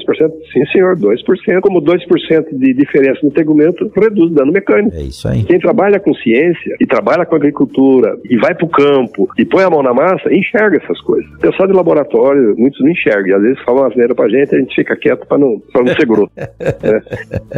Sim, 0.54 0.66
senhor, 0.72 0.96
2%. 0.96 1.60
Como 1.60 1.82
2% 1.82 2.46
de 2.52 2.74
diferença 2.76 3.22
no 3.24 3.32
tegumento 3.32 3.92
reduz 3.98 4.32
dano 4.32 4.52
mecânico. 4.52 4.96
É 4.96 5.02
isso 5.02 5.28
aí. 5.28 5.44
Quem 5.46 5.60
trabalha 5.60 6.00
com 6.00 6.14
ciência 6.14 6.76
e 6.80 6.86
trabalha 6.86 7.26
com 7.26 7.36
agricultura 7.36 8.16
e 8.30 8.38
vai 8.38 8.54
para 8.54 8.66
o 8.66 8.70
campo 8.70 9.28
e 9.36 9.44
põe 9.44 9.64
a 9.64 9.70
mão 9.72 9.82
na 9.82 9.96
massa, 9.96 10.32
enxerga 10.32 10.78
essas 10.78 11.02
coisas. 11.02 11.28
O 11.34 11.40
pessoal 11.40 11.68
de 11.68 11.74
laboratório, 11.74 12.54
muitos 12.56 12.80
não 12.82 12.92
enxergam. 12.92 13.30
E 13.30 13.34
às 13.34 13.42
vezes 13.42 13.64
falam 13.64 13.86
asneira 13.86 14.14
para 14.14 14.26
a 14.26 14.30
gente, 14.30 14.56
a 14.56 14.60
gente 14.60 14.76
fica 14.76 14.96
quieto 14.96 15.26
para 15.26 15.40
não, 15.40 15.60
pra 15.74 15.82
não 15.82 15.88
ser 15.88 16.06
grosso. 16.06 16.32
né? 16.38 17.02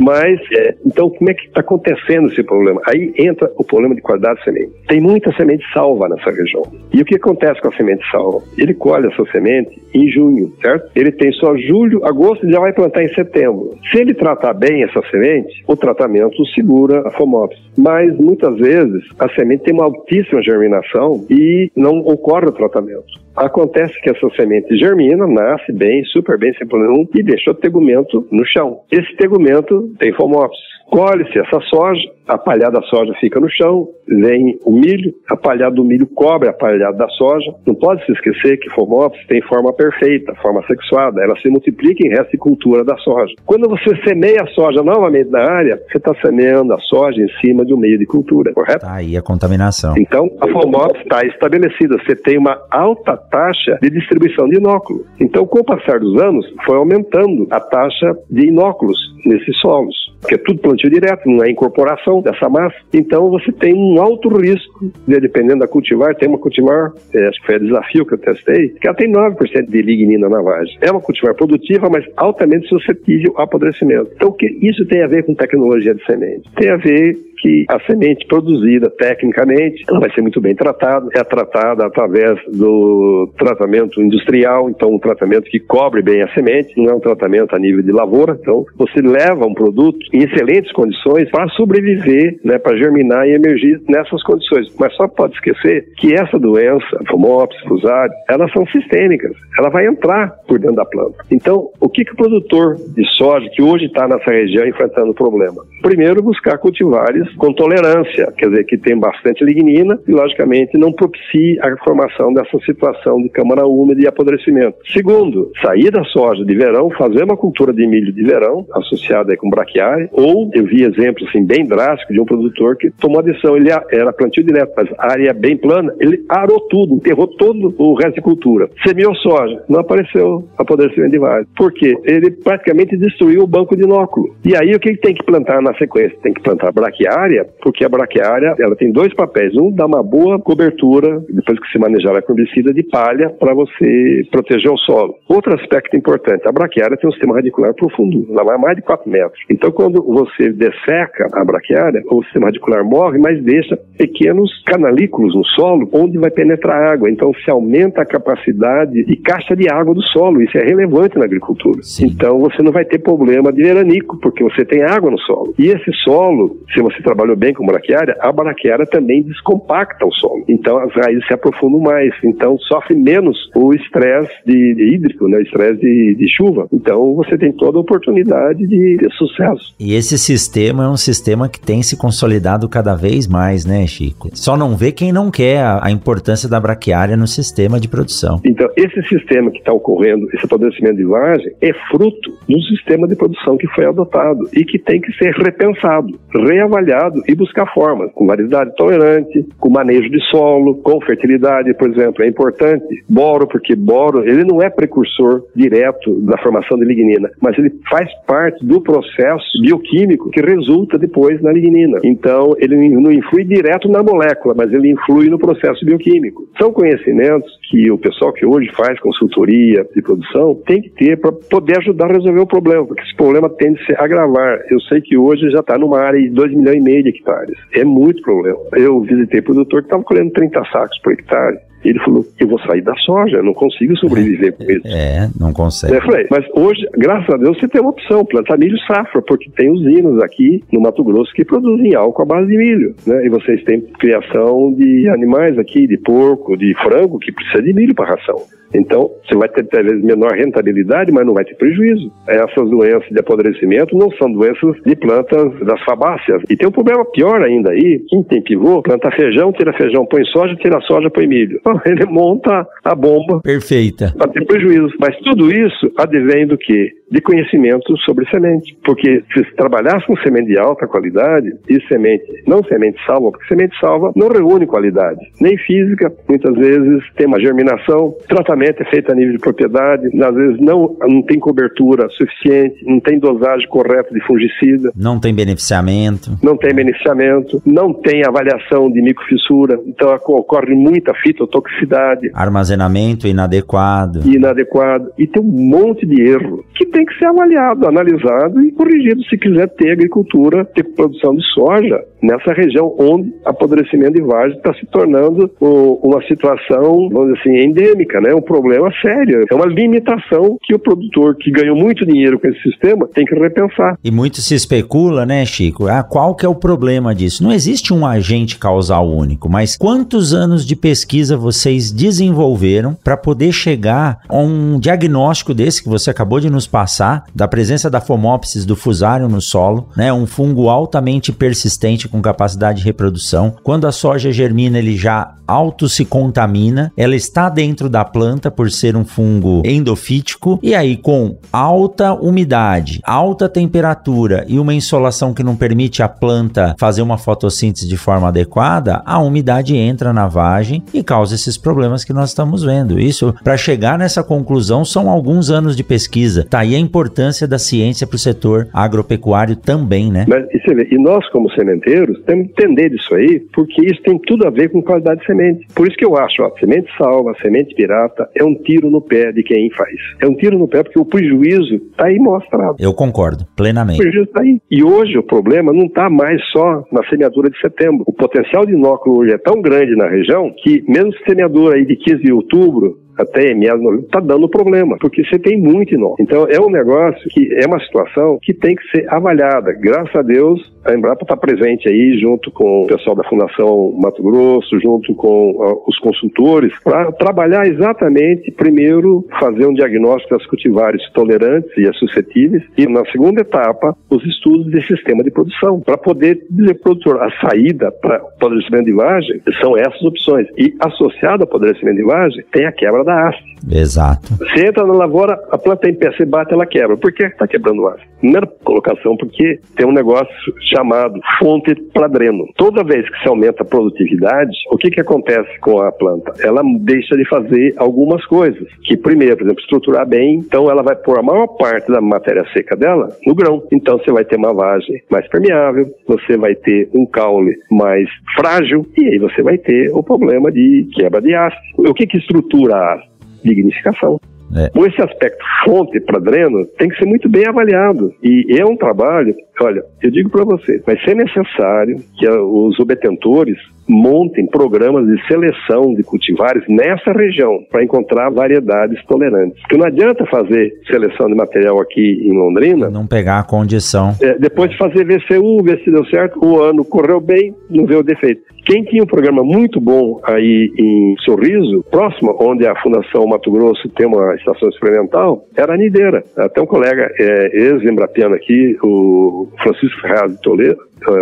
Mas, 0.02 0.40
é, 0.58 0.74
então, 0.86 1.10
como 1.10 1.30
é 1.30 1.34
que 1.34 1.48
está 1.48 1.60
acontecendo 1.60 2.32
esse 2.32 2.44
problema? 2.44 2.80
Aí 2.88 3.14
entra 3.18 3.52
o 3.58 3.64
problema 3.66 3.94
de 3.94 4.02
qualidade 4.02 4.40
de 4.40 4.46
semente. 4.46 4.72
Tem 4.88 5.02
muita 5.02 5.34
semente 5.34 5.66
salva 5.74 6.08
nessa 6.08 6.32
região. 6.32 6.64
E 6.94 7.02
o 7.02 7.06
que 7.06 7.16
acontece 7.16 7.60
com 7.60 7.68
a 7.68 7.76
semente 7.76 8.10
salva? 8.10 8.42
Ele 8.58 8.74
colhe 8.74 9.17
essa 9.18 9.32
semente 9.32 9.82
em 9.94 10.08
junho, 10.10 10.54
certo? 10.62 10.90
Ele 10.96 11.12
tem 11.12 11.32
só 11.34 11.58
julho, 11.58 12.06
agosto 12.06 12.46
e 12.46 12.52
já 12.52 12.60
vai 12.60 12.74
plantar 12.74 13.04
em 13.04 13.14
setembro. 13.14 13.76
Se 13.92 14.00
ele 14.00 14.14
tratar 14.14 14.54
bem 14.54 14.84
essa 14.84 15.02
semente, 15.10 15.64
o 15.68 15.76
tratamento 15.76 16.46
segura 16.54 17.08
a 17.08 17.12
fomopsis. 17.12 17.62
Mas 17.78 18.16
muitas 18.18 18.58
vezes 18.58 19.04
a 19.20 19.30
semente 19.30 19.64
tem 19.64 19.74
uma 19.74 19.86
altíssima 19.86 20.42
germinação 20.42 21.26
e 21.30 21.72
não 21.76 22.00
ocorre 22.00 22.48
o 22.48 22.52
tratamento. 22.52 23.06
Acontece 23.36 23.94
que 24.02 24.10
essa 24.10 24.30
semente 24.36 24.76
germina, 24.78 25.28
nasce 25.28 25.72
bem, 25.72 26.04
super 26.06 26.40
bem, 26.40 26.54
sem 26.56 26.68
problema 26.68 26.94
nenhum, 26.94 27.08
e 27.16 27.22
deixa 27.22 27.52
o 27.52 27.54
tegumento 27.54 28.26
no 28.32 28.44
chão. 28.46 28.80
Esse 28.92 29.16
tegumento 29.16 29.92
tem 30.00 30.12
fomopsis. 30.14 30.77
Colhe-se 30.90 31.38
essa 31.38 31.60
soja, 31.70 32.02
a 32.28 32.38
palhada 32.38 32.80
da 32.80 32.82
soja 32.84 33.14
fica 33.20 33.40
no 33.40 33.50
chão, 33.50 33.88
vem 34.08 34.58
o 34.66 34.72
milho, 34.72 35.14
a 35.30 35.36
palhada 35.36 35.76
do 35.76 35.84
milho 35.84 36.08
cobre 36.08 36.50
a 36.50 36.54
palhada 36.54 36.98
da 36.98 37.08
soja. 37.10 37.54
Não 37.66 37.76
pode 37.76 38.06
se 38.06 38.12
esquecer 38.12 38.58
que 38.58 38.70
fomopsis 38.72 39.26
tem 39.28 39.42
forma 39.42 39.74
perfeita, 39.74 40.34
forma 40.36 40.66
sexuada, 40.66 41.22
ela 41.22 41.38
se 41.40 41.50
multiplica 41.50 42.06
em 42.06 42.10
resticultura 42.10 42.84
da 42.84 42.98
soja. 42.98 43.34
Quando 43.46 43.70
você 43.70 43.96
semeia 44.04 44.44
a 44.44 44.48
soja 44.48 44.82
novamente 44.82 45.30
na 45.30 45.42
área, 45.42 45.82
você 45.90 45.98
está 45.98 46.14
semeando 46.22 46.74
a 46.74 46.80
soja 46.80 47.22
em 47.22 47.30
cima 47.42 47.66
de 47.66 47.74
um 47.74 47.78
meio 47.78 47.98
de 47.98 48.06
cultura, 48.06 48.54
correto? 48.54 48.86
Tá 48.86 48.96
aí 48.96 49.18
a 49.18 49.22
contaminação. 49.22 49.94
Então, 49.98 50.30
a 50.40 50.48
fomopsis 50.48 51.02
está 51.04 51.26
estabelecida, 51.26 51.98
você 51.98 52.16
tem 52.16 52.38
uma 52.38 52.58
alta 52.72 53.18
taxa 53.18 53.78
de 53.82 53.90
distribuição 53.90 54.48
de 54.48 54.58
inóculo. 54.58 55.06
Então, 55.20 55.46
com 55.46 55.60
o 55.60 55.66
passar 55.66 56.00
dos 56.00 56.22
anos, 56.22 56.46
foi 56.66 56.78
aumentando 56.78 57.48
a 57.50 57.60
taxa 57.60 58.18
de 58.30 58.48
inóculos 58.48 58.98
nesses 59.26 59.58
solos, 59.60 59.96
porque 60.22 60.36
é 60.36 60.38
tudo 60.38 60.60
plantio 60.78 60.90
direto, 60.90 61.30
não 61.30 61.44
é 61.44 61.50
incorporação 61.50 62.22
dessa 62.22 62.48
massa. 62.48 62.76
Então 62.94 63.30
você 63.30 63.52
tem 63.52 63.74
um 63.74 64.00
alto 64.00 64.30
risco, 64.30 64.92
né, 65.08 65.20
dependendo 65.20 65.60
da 65.60 65.68
cultivar, 65.68 66.16
tem 66.16 66.30
uma 66.30 66.38
cultivar, 66.38 66.92
é, 67.14 67.28
acho 67.28 67.40
que 67.42 67.48
foi 67.48 67.56
o 67.56 67.60
desafio 67.60 68.06
que 68.06 68.14
eu 68.14 68.18
testei, 68.18 68.70
que 68.70 68.88
ela 68.88 68.96
tem 68.96 69.12
9% 69.12 69.70
de 69.70 69.82
lignina 69.82 70.30
na 70.30 70.42
vagem. 70.42 70.78
É 70.82 70.92
uma 70.92 71.02
cultivar 71.02 71.34
produtiva, 71.34 71.90
mas 71.90 72.06
altamente 72.16 72.68
suscetível 72.68 73.34
ao 73.36 73.44
apodrecimento. 73.44 74.12
Então 74.16 74.30
o 74.30 74.34
que 74.34 74.46
isso 74.62 74.86
tem 74.86 75.02
a 75.02 75.08
ver 75.08 75.24
com 75.24 75.34
tecnologia 75.34 75.96
de 75.96 76.06
semente? 76.06 76.50
Tem 76.56 76.70
a 76.70 76.78
ver 76.78 77.18
que 77.38 77.66
a 77.70 77.80
semente 77.82 78.26
produzida 78.28 78.90
tecnicamente, 78.90 79.84
ela 79.88 80.00
vai 80.00 80.12
ser 80.14 80.22
muito 80.22 80.42
bem 80.42 80.56
tratada, 80.56 81.08
é 81.16 81.24
tratada 81.24 81.86
através 81.86 82.40
do 82.52 83.30
tratamento 83.38 84.02
industrial, 84.02 84.70
então 84.70 84.94
um 84.94 85.00
tratamento 85.00 85.50
que 85.50 85.60
cobre 85.60 86.02
bem 86.02 86.22
a 86.22 86.34
semente, 86.34 86.74
não 86.78 86.92
é 86.92 86.96
um 86.96 87.00
tratamento 87.00 87.56
a 87.56 87.60
nível 87.60 87.84
de 87.84 87.92
lavoura, 87.92 88.38
então 88.40 88.66
você 88.76 89.02
leva 89.02 89.46
um 89.46 89.54
produto 89.54 90.00
em 90.14 90.24
excelentes 90.24 90.72
condições 90.72 91.30
para 91.30 91.48
sobreviver, 91.50 92.40
né, 92.44 92.58
para 92.58 92.78
germinar 92.78 93.28
e 93.28 93.34
emergir 93.34 93.82
nessas 93.88 94.22
condições. 94.24 94.74
Mas 94.80 94.96
só 94.96 95.08
pode 95.08 95.36
esquecer 95.36 95.88
que 95.98 96.14
essa 96.14 96.40
doença, 96.40 96.86
fomopsis, 97.10 97.62
fusário, 97.64 98.14
elas 98.30 98.52
são 98.52 98.66
sistêmicas, 98.68 99.32
ela 99.58 99.70
vai 99.70 99.88
entrar 99.88 100.30
por 100.48 100.60
dentro 100.60 100.76
da 100.76 100.86
planta. 100.86 101.18
Então, 101.32 101.70
o 101.80 101.90
que, 101.90 102.04
que 102.04 102.14
o 102.14 102.16
produtor 102.16 102.76
de 102.76 103.06
soja, 103.18 103.50
que 103.54 103.62
hoje 103.62 103.86
está 103.86 104.08
nessa 104.08 104.32
região 104.32 104.68
enfrentando 104.68 105.12
o 105.12 105.16
problema? 105.16 105.64
Primeiro, 105.82 106.22
buscar 106.22 106.58
cultivares 106.58 107.27
com 107.36 107.54
tolerância, 107.54 108.32
quer 108.38 108.50
dizer, 108.50 108.64
que 108.66 108.78
tem 108.78 108.98
bastante 108.98 109.44
lignina 109.44 110.00
e, 110.08 110.12
logicamente, 110.12 110.78
não 110.78 110.92
propicie 110.92 111.60
a 111.60 111.76
formação 111.84 112.34
dessa 112.34 112.58
situação 112.66 113.22
de 113.22 113.30
câmara 113.30 113.66
úmida 113.66 114.02
e 114.02 114.08
apodrecimento. 114.08 114.78
Segundo, 114.94 115.52
sair 115.62 115.92
da 115.92 116.04
soja 116.06 116.44
de 116.44 116.56
verão, 116.56 116.90
fazer 116.92 117.24
uma 117.24 117.38
cultura 117.38 117.74
de 117.74 117.86
milho 117.88 118.12
de 118.12 118.24
verão, 118.24 118.66
associada 118.74 119.36
com 119.38 119.50
braquiária, 119.50 120.10
ou 120.12 120.50
eu 120.54 120.66
vi 120.66 120.84
exemplos 120.84 121.28
assim, 121.30 121.46
bem 121.46 121.66
drásticos 121.66 122.14
de 122.14 122.22
um 122.22 122.26
produtor 122.26 122.78
que 122.78 122.90
tomou 122.92 123.20
a 123.20 123.24
decisão, 123.24 123.58
ele 123.58 123.70
era 123.70 124.14
plantio 124.14 124.44
direto, 124.44 124.74
mas 124.76 124.90
área 124.98 125.34
bem 125.34 125.58
plana, 125.58 125.94
ele 126.00 126.24
arou 126.30 126.60
tudo, 126.62 126.96
enterrou 126.96 127.28
todo 127.28 127.74
o 127.78 127.94
resto 127.96 128.16
de 128.16 128.22
cultura. 128.22 128.70
Semeou 128.86 129.16
soja, 129.16 129.64
não 129.70 129.80
apareceu 129.80 130.48
apodrecimento 130.58 131.12
de 131.12 131.20
vale. 131.20 131.46
Por 131.56 131.72
quê? 131.72 131.96
Ele 132.04 132.32
praticamente 132.32 132.98
destruiu 132.98 133.44
o 133.44 133.48
banco 133.48 133.76
de 133.76 133.84
inóculo. 133.84 134.36
E 134.46 134.56
aí 134.56 134.72
o 134.72 134.80
que 134.80 134.96
tem 134.98 135.14
que 135.14 135.24
plantar 135.24 135.62
na 135.62 135.74
sequência? 135.76 136.18
Tem 136.22 136.34
que 136.34 136.42
plantar 136.42 136.72
braquiária 136.72 137.17
braquiária, 137.18 137.48
porque 137.62 137.84
a 137.84 137.90
braquiária 137.90 138.56
ela 138.60 138.76
tem 138.76 138.92
dois 138.92 139.14
papéis. 139.14 139.56
Um, 139.56 139.72
dá 139.72 139.86
uma 139.86 140.04
boa 140.04 140.40
cobertura, 140.40 141.20
depois 141.30 141.60
que 141.60 141.68
se 141.72 141.80
manejar 141.80 142.16
a 142.16 142.20
herbicida, 142.20 142.74
de 142.74 142.84
palha 142.84 143.30
para 143.30 143.54
você 143.54 144.22
proteger 144.32 144.72
o 144.72 144.78
solo. 144.78 145.16
Outro 145.28 145.56
aspecto 145.56 145.96
importante, 145.96 146.48
a 146.48 146.52
braquiária 146.52 146.98
tem 146.98 147.10
um 147.10 147.12
sistema 147.12 147.36
radicular 147.36 147.74
profundo, 147.74 148.28
ela 148.30 148.44
vai 148.44 148.58
mais 148.58 148.76
de 148.76 148.82
4 148.84 149.10
metros. 149.10 149.40
Então, 149.50 149.72
quando 149.72 150.04
você 150.04 150.50
desseca 150.52 151.28
a 151.34 151.44
braquiária, 151.44 152.04
o 152.12 152.24
sistema 152.24 152.48
radicular 152.48 152.84
morre, 152.86 153.18
mas 153.18 153.42
deixa 153.44 153.78
pequenos 153.98 154.52
canalículos 154.66 155.36
no 155.36 155.46
solo 155.46 155.90
onde 155.92 156.18
vai 156.18 156.30
penetrar 156.30 156.94
água. 156.94 157.10
Então, 157.10 157.32
se 157.44 157.50
aumenta 157.50 158.02
a 158.02 158.06
capacidade 158.06 159.04
de 159.04 159.16
caixa 159.18 159.56
de 159.56 159.70
água 159.70 159.94
do 159.94 160.02
solo. 160.04 160.42
Isso 160.42 160.58
é 160.58 160.64
relevante 160.64 161.18
na 161.18 161.26
agricultura. 161.26 161.82
Sim. 161.82 162.08
Então, 162.08 162.40
você 162.40 162.62
não 162.62 162.72
vai 162.72 162.86
ter 162.86 163.00
problema 163.00 163.52
de 163.52 163.62
veranico, 163.62 164.18
porque 164.18 164.44
você 164.44 164.64
tem 164.64 164.84
água 164.84 165.12
no 165.12 165.20
solo. 165.20 165.54
E 165.58 165.68
esse 165.68 165.92
solo, 166.04 166.58
se 166.74 166.82
você 166.82 167.02
trabalhou 167.02 167.36
bem 167.36 167.54
com 167.54 167.66
braquiária, 167.66 168.16
a 168.20 168.32
braquiária 168.32 168.86
também 168.86 169.24
descompacta 169.24 170.06
o 170.06 170.14
solo. 170.14 170.44
Então 170.48 170.78
as 170.80 170.94
raízes 170.94 171.26
se 171.28 171.34
aprofundam 171.34 171.80
mais, 171.80 172.14
então 172.24 172.58
sofre 172.60 172.96
menos 172.96 173.38
o 173.56 173.74
estresse 173.74 174.32
de, 174.46 174.76
de 174.76 174.96
hídrico, 174.96 175.28
né, 175.28 175.38
o 175.38 175.42
estresse 175.42 175.80
de, 175.80 176.16
de, 176.16 176.28
chuva. 176.36 176.68
Então 176.72 177.16
você 177.16 177.38
tem 177.38 177.52
toda 177.52 177.78
a 177.78 177.82
oportunidade 177.82 178.66
de 178.68 178.98
ter 179.00 179.12
sucesso. 179.12 179.74
E 179.80 179.94
esse 179.96 180.18
sistema 180.18 180.86
é 180.86 180.90
um 180.90 180.98
sistema 180.98 181.50
que 181.50 181.60
tem 181.60 181.82
se 181.82 181.98
consolidado 181.98 182.68
cada 182.70 182.96
vez 182.96 183.28
mais, 183.28 183.66
né, 183.66 183.87
Chico? 183.88 184.30
Só 184.34 184.58
não 184.58 184.76
vê 184.76 184.92
quem 184.92 185.12
não 185.12 185.32
quer 185.32 185.60
a, 185.60 185.86
a 185.86 185.92
importância 185.92 186.50
da 186.50 186.60
braquiária 186.60 187.16
no 187.16 187.28
sistema 187.28 187.80
de 187.80 187.88
produção. 187.88 188.42
Então 188.46 188.68
esse 188.76 189.02
sistema 189.08 189.52
que 189.52 189.60
está 189.60 189.74
ocorrendo, 189.74 190.28
esse 190.34 190.46
apodrecimento 190.46 190.98
de 190.98 191.06
vagem, 191.06 191.52
é 191.62 191.74
fruto 191.90 192.32
do 192.48 192.62
sistema 192.64 193.08
de 193.08 193.16
produção 193.16 193.58
que 193.58 193.68
foi 193.68 193.86
adotado 193.86 194.50
e 194.54 194.64
que 194.64 194.80
tem 194.80 195.00
que 195.00 195.12
ser 195.14 195.32
repensado, 195.36 196.18
reavaliado 196.34 197.22
e 197.28 197.36
buscar 197.36 197.72
formas 197.74 198.12
com 198.14 198.26
variedade 198.26 198.76
tolerante, 198.76 199.46
com 199.60 199.70
manejo 199.70 200.10
de 200.10 200.20
solo, 200.30 200.76
com 200.82 201.00
fertilidade, 201.02 201.74
por 201.74 201.90
exemplo, 201.90 202.24
é 202.24 202.28
importante. 202.28 203.04
Boro, 203.08 203.48
porque 203.48 203.76
boro, 203.76 204.28
ele 204.28 204.44
não 204.44 204.62
é 204.62 204.70
precursor 204.70 205.44
direto 205.56 206.20
da 206.22 206.38
formação 206.38 206.78
de 206.78 206.86
lignina, 206.86 207.30
mas 207.42 207.58
ele 207.58 207.72
faz 207.90 208.10
parte 208.26 208.66
do 208.66 208.82
processo 208.82 209.62
bioquímico 209.62 210.30
que 210.30 210.42
resulta 210.42 210.98
depois 210.98 211.42
na 211.42 211.52
lignina. 211.52 212.00
Então, 212.04 212.56
ele 212.58 212.90
não 212.90 213.12
influi 213.12 213.44
direto 213.44 213.77
na 213.86 214.02
molécula, 214.02 214.54
mas 214.56 214.72
ele 214.74 214.92
influi 214.92 215.30
no 215.30 215.38
processo 215.38 215.86
bioquímico. 215.86 216.48
São 216.60 216.72
conhecimentos 216.72 217.52
que 217.70 217.92
o 217.92 217.98
pessoal 217.98 218.34
que 218.34 218.46
hoje 218.46 218.72
faz 218.76 219.00
consultoria 219.00 219.86
de 219.96 220.02
produção 220.02 220.56
tem 220.66 220.82
que 220.82 220.90
ter 220.90 221.20
para 221.20 221.32
poder 221.32 221.78
ajudar 221.80 222.10
a 222.10 222.14
resolver 222.14 222.40
o 222.40 222.48
problema, 222.48 222.86
porque 222.86 223.04
esse 223.04 223.16
problema 223.16 223.50
tende 223.50 223.82
a 223.82 223.86
se 223.86 223.94
agravar. 223.98 224.62
Eu 224.70 224.80
sei 224.82 225.02
que 225.02 225.18
hoje 225.18 225.50
já 225.52 225.60
está 225.60 225.78
numa 225.78 226.00
área 226.00 226.20
de 226.20 226.30
2 226.30 226.54
milhões 226.54 226.78
e 226.78 226.82
meio 226.82 227.04
de 227.04 227.10
hectares. 227.10 227.58
É 227.74 227.84
muito 227.84 228.22
problema. 228.22 228.60
Eu 228.74 229.02
visitei 229.02 229.42
produtor 229.42 229.82
que 229.82 229.88
estava 229.88 230.04
colhendo 230.04 230.32
30 230.32 230.64
sacos 230.72 230.98
por 231.00 231.14
hectare. 231.14 231.67
Ele 231.84 232.00
falou: 232.00 232.26
Eu 232.40 232.48
vou 232.48 232.60
sair 232.60 232.82
da 232.82 232.96
soja, 232.96 233.38
eu 233.38 233.44
não 233.44 233.54
consigo 233.54 233.96
sobreviver 233.98 234.54
com 234.54 234.64
isso. 234.64 234.88
É, 234.88 235.30
não 235.40 235.54
consegue. 235.54 235.96
Eu 235.96 236.02
falei: 236.02 236.28
Mas 236.30 236.46
hoje, 236.56 236.86
graças 236.98 237.30
a 237.34 237.38
Deus, 237.38 237.58
você 237.58 237.68
tem 237.68 237.82
uma 237.82 237.92
opção: 237.92 238.26
plantar 238.26 238.58
milho 238.58 238.78
safra, 238.80 239.22
porque 239.22 239.50
tem 239.56 239.70
usinas 239.70 240.22
aqui 240.22 240.64
no 240.72 240.82
Mato 240.82 241.04
Grosso 241.04 241.32
que 241.34 241.46
produzem 241.46 241.96
álcool 241.96 242.24
à 242.24 242.26
base 242.26 242.48
de 242.48 242.58
milho. 242.58 242.96
Né? 243.06 243.26
E 243.26 243.30
vocês 243.30 243.64
têm 243.64 243.82
criação 243.82 244.74
de 244.74 245.08
animais 245.10 245.58
aqui, 245.58 245.88
de 245.88 245.98
porco, 245.98 246.58
de 246.58 246.74
frango, 246.76 247.20
que 247.20 247.32
precisa 247.32 247.62
de 247.62 247.74
milho 247.74 247.94
para 247.94 248.16
ração. 248.16 248.38
Então, 248.74 249.12
você 249.26 249.38
vai 249.38 249.50
ter 249.50 249.64
talvez 249.68 250.04
menor 250.04 250.32
rentabilidade, 250.34 251.12
mas 251.12 251.26
não 251.26 251.34
vai 251.34 251.46
ter 251.46 251.56
prejuízo. 251.56 252.12
Essas 252.28 252.70
doenças 252.70 253.10
de 253.10 253.20
apodrecimento 253.20 253.98
não 253.98 254.12
são 254.12 254.32
doenças 254.32 254.76
de 254.86 254.96
plantas 254.96 255.60
das 255.66 255.82
fabáceas. 255.84 256.44
E 256.50 256.56
tem 256.56 256.68
um 256.68 256.72
problema 256.72 257.06
pior 257.06 257.42
ainda 257.42 257.72
aí: 257.72 258.02
quem 258.10 258.24
tem 258.24 258.42
pivô, 258.42 258.82
planta 258.82 259.10
feijão, 259.12 259.52
tira 259.52 259.74
feijão, 259.74 260.06
põe 260.06 260.24
soja, 260.26 260.56
tira 260.56 260.80
soja, 260.82 261.10
põe 261.10 261.28
milho. 261.28 261.60
Ele 261.86 262.06
monta 262.06 262.68
a 262.84 262.96
bomba. 262.96 263.42
Perfeita. 263.42 264.14
Para 264.18 264.32
ter 264.32 264.46
prejuízo. 264.46 264.94
Mas 265.00 265.18
tudo 265.20 265.52
isso 265.52 265.92
advém 265.98 266.46
do 266.46 266.58
quê? 266.58 266.92
De 267.10 267.22
conhecimento 267.22 267.98
sobre 268.00 268.30
semente. 268.30 268.78
Porque 268.84 269.24
se 269.34 269.44
trabalhar 269.56 270.06
com 270.06 270.16
semente 270.18 270.48
de 270.48 270.60
alta 270.60 270.88
qualidade 270.88 271.54
e 271.70 271.82
semente, 271.88 272.26
não 272.46 272.64
semente 272.64 272.98
salva, 273.06 273.32
porque 273.32 273.48
semente 273.48 273.78
salva 273.80 274.12
não 274.16 274.28
reúne 274.30 274.66
qualidade, 274.66 275.20
nem 275.40 275.58
física, 275.58 276.14
muitas 276.28 276.56
vezes 276.56 277.04
tem 277.16 277.28
uma 277.28 277.40
germinação, 277.40 278.16
tratamento 278.28 278.82
é 278.82 278.86
feito 278.86 279.12
a 279.12 279.16
nível 279.16 279.34
de 279.34 279.40
propriedade, 279.40 280.08
às 280.22 280.36
vezes 280.36 280.60
não, 280.60 280.96
não 281.02 281.22
tem 281.22 281.40
cobertura 281.40 282.08
suficiente, 282.10 282.84
não 282.86 283.00
tem 283.00 283.20
dosagem 283.20 283.68
correta 283.68 284.14
de 284.14 284.22
fungicida. 284.26 284.92
Não 284.96 285.20
tem 285.20 285.34
beneficiamento. 285.34 286.38
Não 286.44 286.58
tem 286.58 286.74
beneficiamento, 286.74 287.62
não 287.66 287.94
tem 287.94 288.24
avaliação 288.26 288.92
de 288.92 289.02
microfissura, 289.02 289.80
então 289.86 290.14
ocorre 290.14 290.76
muita 290.76 291.14
fitotoxicidade. 291.14 292.30
Armazenamento 292.34 293.28
inadequado. 293.28 294.22
Inadequado. 294.26 295.12
E 295.18 295.28
tem 295.28 295.42
um 295.42 295.46
monte 295.46 296.06
de 296.06 296.22
erro 296.22 296.66
que 296.76 296.86
tem 296.98 297.06
que 297.06 297.16
ser 297.20 297.28
avaliado, 297.28 297.88
analisado 297.88 298.60
e 298.66 298.72
corrigido. 298.72 299.24
Se 299.26 299.38
quiser 299.38 299.68
ter 299.76 299.92
agricultura, 299.92 300.66
ter 300.66 300.84
produção 300.84 301.36
de 301.36 301.44
soja 301.54 302.04
nessa 302.22 302.54
região 302.54 302.94
onde 302.98 303.34
apodrecimento 303.46 304.14
de 304.14 304.22
vagem 304.22 304.58
está 304.58 304.74
se 304.74 304.86
tornando 304.88 305.50
uma 305.60 306.22
situação, 306.28 307.10
vamos 307.10 307.34
dizer 307.34 307.40
assim, 307.40 307.70
endêmica, 307.70 308.20
né? 308.22 308.34
um, 308.34 308.42
problema 308.42 308.90
sério, 309.02 309.46
é 309.50 309.56
uma 309.56 309.66
limitação 309.66 310.58
que 310.64 310.74
o 310.74 310.80
produtor 310.80 311.36
que 311.36 311.52
ganhou 311.52 311.76
muito 311.76 312.06
dinheiro 312.06 312.40
com 312.40 312.48
esse 312.48 312.62
sistema 312.62 313.08
tem 313.14 313.26
que 313.26 313.36
repensar. 313.36 313.98
E 314.04 314.12
muito 314.12 314.42
se 314.42 314.56
especula, 314.56 315.26
né, 315.26 315.46
Chico? 315.46 315.88
Ah, 315.88 316.04
qual 316.04 316.36
que 316.36 316.46
é 316.46 316.50
o 316.50 316.56
problema 316.56 317.14
disso? 317.14 317.44
Não 317.44 317.52
existe 317.52 317.94
um 317.94 318.06
agente 318.06 318.58
causal 318.58 319.08
único, 319.10 319.50
mas 319.50 319.78
quantos 319.78 320.34
anos 320.34 320.66
de 320.66 320.76
pesquisa 320.76 321.38
vocês 321.38 321.92
desenvolveram 321.92 322.96
para 323.04 323.18
poder 323.18 323.52
chegar 323.52 324.20
a 324.28 324.38
um 324.38 324.80
diagnóstico 324.80 325.54
desse 325.54 325.84
que 325.84 325.90
você 325.90 326.10
acabou 326.10 326.40
de 326.40 326.50
nos 326.50 326.68
passar, 326.68 327.26
da 327.34 327.48
presença 327.48 327.90
da 327.90 328.02
Phomopsis 328.02 328.66
do 328.66 328.76
fusário 328.76 329.28
no 329.28 329.42
solo, 329.42 329.90
né, 329.96 330.12
um 330.12 330.26
fungo 330.26 330.70
altamente 330.70 331.32
persistente 331.32 332.07
com 332.08 332.22
capacidade 332.22 332.80
de 332.80 332.86
reprodução. 332.86 333.56
Quando 333.64 333.88
a 333.88 333.92
soja 333.92 334.32
germina, 334.32 334.78
ele 334.80 334.96
já 334.96 335.34
auto 335.48 335.88
se 335.88 336.04
contamina, 336.04 336.92
ela 336.98 337.16
está 337.16 337.50
dentro 337.50 337.88
da 337.88 338.04
planta 338.04 338.52
por 338.52 338.70
ser 338.70 338.98
um 338.98 339.06
fungo 339.06 339.62
endofítico 339.66 340.60
e 340.62 340.76
aí 340.76 340.98
com 340.98 341.38
alta 341.52 342.14
umidade, 342.14 343.00
alta 343.06 343.48
temperatura 343.48 344.44
e 344.48 344.60
uma 344.60 344.74
insolação 344.74 345.34
que 345.34 345.44
não 345.44 345.56
permite 345.56 346.04
a 346.04 346.10
planta 346.10 346.76
fazer 346.78 347.02
uma 347.02 347.18
fotossíntese 347.18 347.88
de 347.88 347.96
forma 347.96 348.28
adequada, 348.28 349.02
a 349.06 349.20
umidade 349.20 349.76
entra 349.76 350.12
na 350.12 350.28
vagem 350.28 350.84
e 350.94 351.02
causa 351.02 351.36
esses 351.36 351.58
problemas 351.58 352.04
que 352.04 352.14
nós 352.14 352.30
estamos 352.30 352.64
vendo. 352.64 353.00
Isso, 353.00 353.34
para 353.44 353.56
chegar 353.56 353.98
nessa 353.98 354.24
conclusão, 354.24 354.84
são 354.84 355.10
alguns 355.10 355.50
anos 355.50 355.78
de 355.78 355.84
pesquisa. 355.84 356.46
Tá 356.50 356.60
aí 356.60 356.76
a 356.76 356.80
importância 356.80 357.48
da 357.48 357.58
ciência 357.58 358.06
para 358.06 358.16
o 358.16 358.20
setor 358.20 358.68
agropecuário 358.74 359.56
também, 359.56 360.12
né? 360.12 360.26
Mas, 360.28 360.44
e, 360.52 360.76
vê, 360.76 360.88
e 360.92 360.98
nós, 360.98 361.28
como 361.30 361.50
sementeiros, 361.98 362.24
temos 362.26 362.48
que 362.48 362.52
entender 362.52 362.94
isso 362.94 363.16
aí, 363.16 363.40
porque 363.54 363.86
isso 363.86 364.02
tem 364.04 364.20
tudo 364.20 364.48
a 364.48 364.50
ver 364.50 364.70
com 364.70 364.82
qualidade 364.82 365.22
de 365.22 365.26
semente. 365.26 365.68
Por 365.74 365.88
isso 365.88 365.98
que 365.98 366.06
eu 366.06 366.18
acho, 366.18 366.44
ó, 366.44 366.52
semente 366.60 366.90
salva, 366.98 367.34
semente 367.42 367.74
pirata, 367.76 368.30
é 368.36 368.44
um 368.44 368.56
tiro 368.56 368.90
no 368.90 369.02
pé 369.02 369.32
de 369.32 369.44
quem 369.44 369.70
faz. 369.72 369.96
É 370.22 370.28
um 370.28 370.36
tiro 370.36 370.58
no 370.58 370.68
pé 370.68 370.84
porque 370.84 371.00
o 371.00 371.06
prejuízo 371.06 371.76
está 371.76 372.08
aí 372.08 372.18
mostrado. 372.20 372.76
Eu 372.80 372.94
concordo, 372.94 373.46
plenamente. 373.56 374.00
O 374.00 374.04
prejuízo 374.04 374.30
está 374.30 374.42
aí. 374.42 374.60
E 374.70 374.84
hoje 374.84 375.18
o 375.18 375.24
problema 375.24 375.74
não 375.74 375.86
está 375.86 376.10
mais 376.10 376.42
só 376.52 376.84
na 376.92 377.04
semeadura 377.10 377.50
de 377.50 377.60
setembro. 377.60 378.04
O 378.06 378.14
potencial 378.14 378.66
de 378.66 378.74
inóculo 378.74 379.20
hoje 379.20 379.34
é 379.34 379.38
tão 379.38 379.62
grande 379.62 379.96
na 379.96 380.08
região 380.08 380.54
que, 380.64 380.84
mesmo 380.88 381.12
semeadura 381.28 381.78
aí 381.78 381.86
de 381.86 381.96
15 381.96 382.24
de 382.24 382.32
outubro, 382.32 383.07
até 383.18 383.54
novembro, 383.54 384.06
está 384.06 384.20
dando 384.20 384.50
problema, 384.50 384.98
porque 385.00 385.24
você 385.24 385.40
tem 385.40 385.60
muito 385.60 385.98
nó. 385.98 386.16
Então 386.20 386.48
é 386.50 386.60
um 386.60 386.70
negócio 386.70 387.30
que 387.30 387.50
é 387.54 387.66
uma 387.66 387.80
situação 387.80 388.40
que 388.42 388.54
tem 388.54 388.76
que 388.76 388.88
ser 388.90 389.06
avaliada. 389.10 389.74
Graças 389.74 390.16
a 390.16 390.22
Deus, 390.22 390.62
a 390.86 390.94
Embrapa 390.94 391.24
está 391.24 391.36
presente 391.36 391.90
aí 391.90 392.18
junto 392.20 392.52
com 392.52 392.84
o 392.84 392.88
pessoal 392.88 393.16
da 393.16 393.24
Fundação 393.24 393.94
Mato 394.00 394.24
Grosso, 394.24 394.80
junto 394.80 395.14
com 395.16 395.52
uh, 395.52 395.84
os 395.88 396.00
consultores, 396.00 396.74
para 396.84 397.12
trabalhar 397.12 397.68
exatamente, 397.68 398.52
primeiro, 398.52 399.26
fazer 399.40 399.66
um 399.66 399.74
diagnóstico 399.74 400.38
das 400.38 400.46
cultivares 400.48 401.02
tolerantes 401.12 401.72
e 401.78 401.92
suscetíveis, 401.94 402.64
e 402.78 402.88
na 402.88 403.06
segunda 403.12 403.42
etapa, 403.42 403.96
os 404.10 404.26
estudos 404.26 404.72
de 404.72 404.82
sistema 404.86 405.24
de 405.24 405.32
produção, 405.32 405.82
para 405.82 405.98
poder 405.98 406.46
dizer 406.50 406.76
para 406.76 406.92
o 406.92 406.96
produtor, 406.96 407.22
a 407.22 407.32
saída 407.42 407.92
para 407.92 408.18
apodrecimento 408.18 408.86
de 408.86 408.94
vagem 408.94 409.42
são 409.62 409.78
essas 409.78 410.02
opções. 410.02 410.48
E 410.58 410.74
associado 410.80 411.44
ao 411.44 411.50
apodrecimento 411.50 411.98
de 411.98 412.04
vagem, 412.04 412.44
tem 412.52 412.66
a 412.66 412.72
quebra 412.72 413.04
da 413.08 413.28
haste. 413.28 413.57
Exato. 413.70 414.36
Você 414.38 414.68
entra 414.68 414.86
na 414.86 414.94
lavoura, 414.94 415.40
a 415.52 415.58
planta 415.58 415.90
em 415.90 415.96
pé, 415.96 416.12
você 416.12 416.26
bate, 416.26 416.54
ela 416.54 416.66
quebra. 416.66 416.98
Por 416.98 417.12
que 417.12 417.24
está 417.24 417.48
quebrando 417.48 417.88
a 417.88 417.94
haste? 417.94 418.08
Primeira 418.20 418.48
colocação, 418.64 419.16
porque 419.16 419.60
tem 419.76 419.86
um 419.86 419.92
negócio 419.92 420.28
chamado 420.74 421.20
fonte 421.40 421.76
para 421.94 422.08
dreno. 422.08 422.48
Toda 422.56 422.84
vez 422.84 423.08
que 423.10 423.22
se 423.22 423.30
aumenta 423.30 423.64
a 423.64 423.66
produtividade, 423.66 424.52
o 424.72 424.78
que, 424.78 424.90
que 424.90 425.02
acontece 425.02 425.60
com 425.60 425.82
a 425.82 425.92
planta? 425.92 426.34
Ela 426.40 426.62
deixa 426.80 427.16
de 427.16 427.28
fazer 427.28 427.74
algumas 427.78 428.26
coisas. 428.26 428.68
Que 428.84 428.98
primeiro, 428.98 429.38
por 429.38 429.44
exemplo, 429.44 429.62
estruturar 429.62 430.08
bem, 430.08 430.40
então 430.40 430.70
ela 430.70 430.82
vai 430.82 430.96
pôr 430.96 431.20
a 431.20 431.24
maior 431.24 431.48
parte 431.48 431.92
da 431.92 432.02
matéria 432.02 432.46
seca 432.54 432.76
dela 432.76 433.10
no 433.26 433.36
grão. 433.36 433.64
Então 433.72 433.98
você 433.98 434.12
vai 434.12 434.26
ter 434.26 434.38
uma 434.38 434.54
vagem 434.54 435.02
mais 435.10 435.28
permeável, 435.28 435.86
você 436.08 436.38
vai 436.38 436.56
ter 436.56 436.90
um 436.94 437.06
caule 437.06 437.56
mais 437.70 438.10
frágil 438.36 438.86
e 438.98 439.06
aí 439.06 439.20
você 439.20 439.42
vai 439.42 439.58
ter 439.58 439.92
o 439.94 440.02
problema 440.02 440.52
de 440.52 440.88
quebra 440.94 441.22
de 441.22 441.34
haste. 441.34 441.60
O 441.78 441.94
que, 441.94 442.08
que 442.08 442.18
estrutura 442.18 442.76
a 442.76 442.94
haste? 442.94 443.17
Lignificação. 443.48 444.20
É. 444.56 444.72
Esse 444.88 445.02
aspecto 445.02 445.44
fonte 445.66 446.00
para 446.00 446.20
dreno 446.20 446.66
tem 446.78 446.88
que 446.88 446.98
ser 446.98 447.06
muito 447.06 447.28
bem 447.28 447.46
avaliado. 447.48 448.14
E 448.24 448.58
é 448.60 448.66
um 448.66 448.78
trabalho, 448.78 449.36
olha, 449.64 449.84
eu 450.02 450.12
digo 450.12 450.30
para 450.30 450.44
você, 450.44 450.80
vai 450.86 450.98
ser 451.00 451.16
necessário 451.16 451.98
que 452.18 452.28
os 452.28 452.80
obtentores 452.80 453.58
montem 453.88 454.46
programas 454.46 455.08
de 455.08 455.28
seleção 455.28 455.94
de 455.94 456.04
cultivares 456.04 456.64
nessa 456.68 457.12
região 457.12 457.64
para 457.72 457.84
encontrar 457.84 458.30
variedades 458.30 459.04
tolerantes. 459.06 459.60
Porque 459.62 459.78
não 459.78 459.86
adianta 459.86 460.26
fazer 460.26 460.74
seleção 460.88 461.28
de 461.28 461.36
material 461.36 461.80
aqui 461.80 462.22
em 462.24 462.38
Londrina. 462.38 462.90
Não 462.90 463.08
pegar 463.08 463.40
a 463.40 463.44
condição. 463.44 464.14
É, 464.22 464.38
depois 464.38 464.72
de 464.72 464.78
fazer 464.78 465.06
VCU, 465.06 465.64
ver 465.64 465.80
se 465.84 465.92
deu 465.92 466.06
certo, 466.08 466.44
o 466.44 466.62
ano 466.62 466.84
correu 466.84 467.22
bem, 467.22 467.56
não 467.70 467.86
vê 467.86 467.96
o 467.96 468.04
defeito. 468.04 468.42
Quem 468.68 468.84
tinha 468.84 469.02
um 469.02 469.08
programa 469.08 469.44
muito 469.46 469.80
bom 469.80 470.20
aí 470.26 470.70
em 470.78 471.16
Sorriso, 471.24 471.86
próximo, 471.90 472.36
onde 472.42 472.68
a 472.68 472.76
Fundação 472.82 473.26
Mato 473.26 473.50
Grosso 473.50 473.88
tem 473.96 474.06
uma 474.06 474.36
estação 474.36 474.68
experimental, 474.68 475.46
era 475.56 475.74
a 475.74 475.78
Nideira. 475.78 476.22
Até 476.36 476.62
um 476.62 476.66
colega 476.66 477.10
é, 477.18 477.50
ex-embrapiano 477.54 478.36
aqui, 478.36 478.76
o 478.84 479.47
Francisco 479.62 480.02
Ferraz 480.02 480.32
de 480.32 480.42
Toledo, 480.42 480.78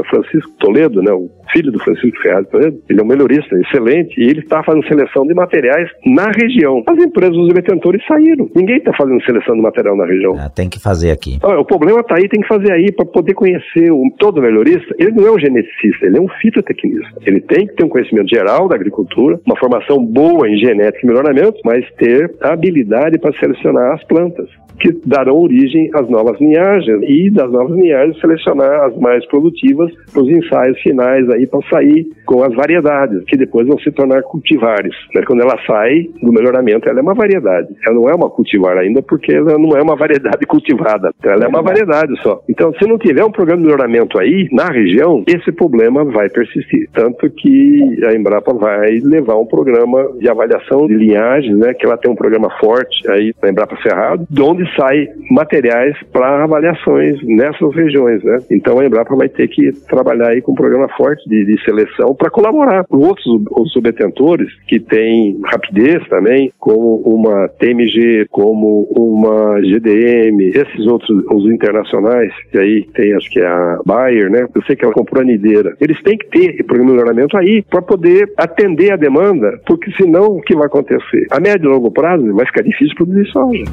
Francisco 0.10 0.52
Toledo, 0.60 1.02
né, 1.02 1.12
o 1.12 1.30
filho 1.52 1.72
do 1.72 1.80
Francisco 1.80 2.22
Ferraz 2.22 2.48
Toledo, 2.50 2.82
ele 2.90 3.00
é 3.00 3.04
um 3.04 3.08
melhorista 3.08 3.56
excelente 3.60 4.20
e 4.20 4.24
ele 4.24 4.40
está 4.40 4.64
fazendo 4.64 4.88
seleção 4.88 5.26
de 5.26 5.34
materiais 5.34 5.90
na 6.06 6.32
região. 6.32 6.84
As 6.88 6.98
empresas, 6.98 7.38
os 7.38 7.54
detentores 7.54 8.02
saíram. 8.08 8.50
Ninguém 8.56 8.78
está 8.78 8.94
fazendo 8.94 9.24
seleção 9.24 9.56
de 9.56 9.62
material 9.62 9.96
na 9.96 10.06
região. 10.06 10.34
É, 10.40 10.50
tem 10.50 10.70
que 10.70 10.80
fazer 10.80 11.12
aqui. 11.12 11.40
o 11.42 11.66
problema 11.66 12.02
está 12.02 12.16
aí, 12.16 12.28
tem 12.28 12.42
que 12.42 12.48
fazer 12.48 12.72
aí 12.72 12.92
para 12.92 13.06
poder 13.06 13.34
conhecer 13.34 13.92
o, 13.92 14.04
todo 14.18 14.42
melhorista. 14.42 14.96
Ele 14.98 15.12
não 15.12 15.28
é 15.28 15.32
um 15.32 15.40
geneticista, 15.40 16.06
ele 16.06 16.18
é 16.18 16.22
um 16.22 16.30
fitotecnista. 16.42 17.20
Ele 17.26 17.42
tem 17.42 17.68
que 17.68 17.76
ter 17.76 17.86
um 17.86 17.90
conhecimento 17.90 18.30
geral 18.30 18.68
da 18.68 18.76
agricultura, 18.76 19.40
uma 19.46 19.58
formação 19.58 20.04
boa 20.04 20.50
em 20.50 20.58
genética 20.58 21.00
e 21.04 21.08
melhoramento, 21.08 21.60
mas 21.64 21.86
ter 21.98 22.34
habilidade 22.42 23.18
para 23.18 23.34
selecionar 23.34 23.94
as 23.94 24.04
plantas 24.04 24.50
que 24.80 24.92
darão 25.06 25.38
origem 25.38 25.90
às 25.94 26.10
novas 26.10 26.40
linhagens 26.40 27.02
e 27.04 27.30
das 27.30 27.50
novas 27.52 27.78
linhagens 27.78 28.20
selecionar 28.20 28.86
as 28.86 28.98
mais 28.98 29.26
produtivas 29.28 29.65
para 29.74 30.22
os 30.22 30.30
ensaios 30.30 30.80
finais 30.82 31.30
aí 31.30 31.48
para 31.48 31.62
sair 31.70 32.08
com 32.26 32.44
as 32.44 32.54
variedades 32.56 33.24
que 33.26 33.38
depois 33.38 33.68
vão 33.68 33.78
se 33.80 33.92
tornar 33.92 34.22
cultivares. 34.24 34.96
Né? 35.14 35.22
Quando 35.26 35.42
ela 35.42 35.58
sai 35.66 36.10
do 36.22 36.32
melhoramento, 36.32 36.90
ela 36.90 37.00
é 37.00 37.02
uma 37.02 37.14
variedade. 37.14 37.68
Ela 37.86 37.96
não 37.96 38.10
é 38.10 38.16
uma 38.16 38.30
cultivar 38.30 38.78
ainda 38.78 39.02
porque 39.02 39.34
ela 39.34 39.58
não 39.58 39.78
é 39.78 39.82
uma 39.82 39.96
variedade 39.96 40.46
cultivada. 40.48 41.12
Ela 41.24 41.46
é 41.46 41.48
uma 41.48 41.62
variedade 41.62 42.14
só. 42.22 42.42
Então, 42.50 42.74
se 42.74 42.88
não 42.88 42.98
tiver 42.98 43.24
um 43.24 43.32
programa 43.32 43.62
de 43.62 43.68
melhoramento 43.68 44.20
aí 44.20 44.48
na 44.52 44.68
região, 44.68 45.24
esse 45.28 45.52
problema 45.52 46.04
vai 46.04 46.30
persistir. 46.30 46.90
Tanto 46.94 47.30
que 47.30 48.04
a 48.06 48.14
Embrapa 48.14 48.54
vai 48.54 49.00
levar 49.04 49.36
um 49.36 49.46
programa 49.46 50.10
de 50.20 50.30
avaliação 50.30 50.88
de 50.88 50.96
linhagens, 50.96 51.58
né? 51.58 51.74
Que 51.74 51.86
ela 51.86 51.98
tem 51.98 52.12
um 52.12 52.16
programa 52.16 52.50
forte 52.60 53.10
aí 53.10 53.34
na 53.42 53.50
Embrapa 53.50 53.78
Cerrado, 53.82 54.26
onde 54.40 54.66
sai 54.76 55.08
materiais 55.32 55.96
para 56.12 56.44
avaliações 56.44 57.20
nessas 57.24 57.74
regiões, 57.76 58.24
né? 58.24 58.40
Então 58.52 58.80
a 58.80 58.86
Embrapa 58.86 59.16
vai 59.16 59.30
ter 59.30 59.48
que 59.48 59.55
trabalhar 59.88 60.30
aí 60.30 60.42
com 60.42 60.52
um 60.52 60.56
programa 60.56 60.88
forte 60.98 61.28
de, 61.30 61.46
de 61.46 61.64
seleção 61.64 62.16
para 62.16 62.30
colaborar 62.30 62.86
com 62.86 62.98
outros 62.98 63.26
os 63.52 63.72
subdetentores 63.72 64.54
que 64.68 64.80
têm 64.80 65.40
rapidez 65.46 66.06
também, 66.08 66.52
como 66.60 66.98
uma 66.98 67.48
TMG, 67.48 68.28
como 68.30 68.88
uma 68.96 69.60
GDM, 69.62 70.52
esses 70.54 70.86
outros, 70.88 71.10
os 71.32 71.46
internacionais, 71.52 72.32
que 72.52 72.58
aí 72.58 72.88
tem 72.94 73.14
acho 73.14 73.30
que 73.30 73.40
é 73.40 73.48
a 73.48 73.80
Bayer, 73.86 74.30
né? 74.30 74.48
Eu 74.54 74.62
sei 74.64 74.76
que 74.76 74.84
ela 74.84 74.94
comprou 74.94 75.22
a 75.22 75.26
Nideira. 75.26 75.76
Eles 75.80 76.02
têm 76.02 76.18
que 76.18 76.28
ter 76.28 76.64
programa 76.64 76.92
de 76.92 76.98
melhoramento 76.98 77.38
aí 77.38 77.64
para 77.70 77.82
poder 77.82 78.32
atender 78.38 78.92
a 78.92 78.98
demanda, 78.98 79.60
porque 79.66 79.92
senão 79.92 80.38
o 80.38 80.42
que 80.42 80.56
vai 80.56 80.68
acontecer? 80.68 81.28
A 81.32 81.40
médio 81.40 81.70
e 81.70 81.74
longo 81.74 81.92
prazo 81.92 82.34
vai 82.34 82.46
ficar 82.46 82.62
difícil 82.62 82.96
produzir 82.96 83.26
soja. 83.32 83.64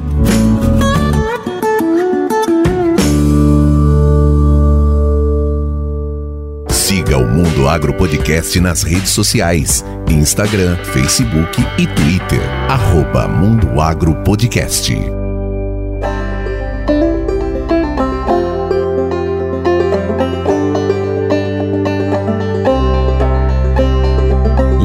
O 7.15 7.27
Mundo 7.27 7.67
Agro 7.67 7.93
Podcast 7.93 8.59
nas 8.59 8.81
redes 8.81 9.09
sociais: 9.09 9.85
Instagram, 10.09 10.75
Facebook 10.83 11.61
e 11.77 11.85
Twitter. 11.85 12.41
Arroba 12.69 13.27
Mundo 13.27 13.79
Agro 13.79 14.15
Podcast. 14.23 15.22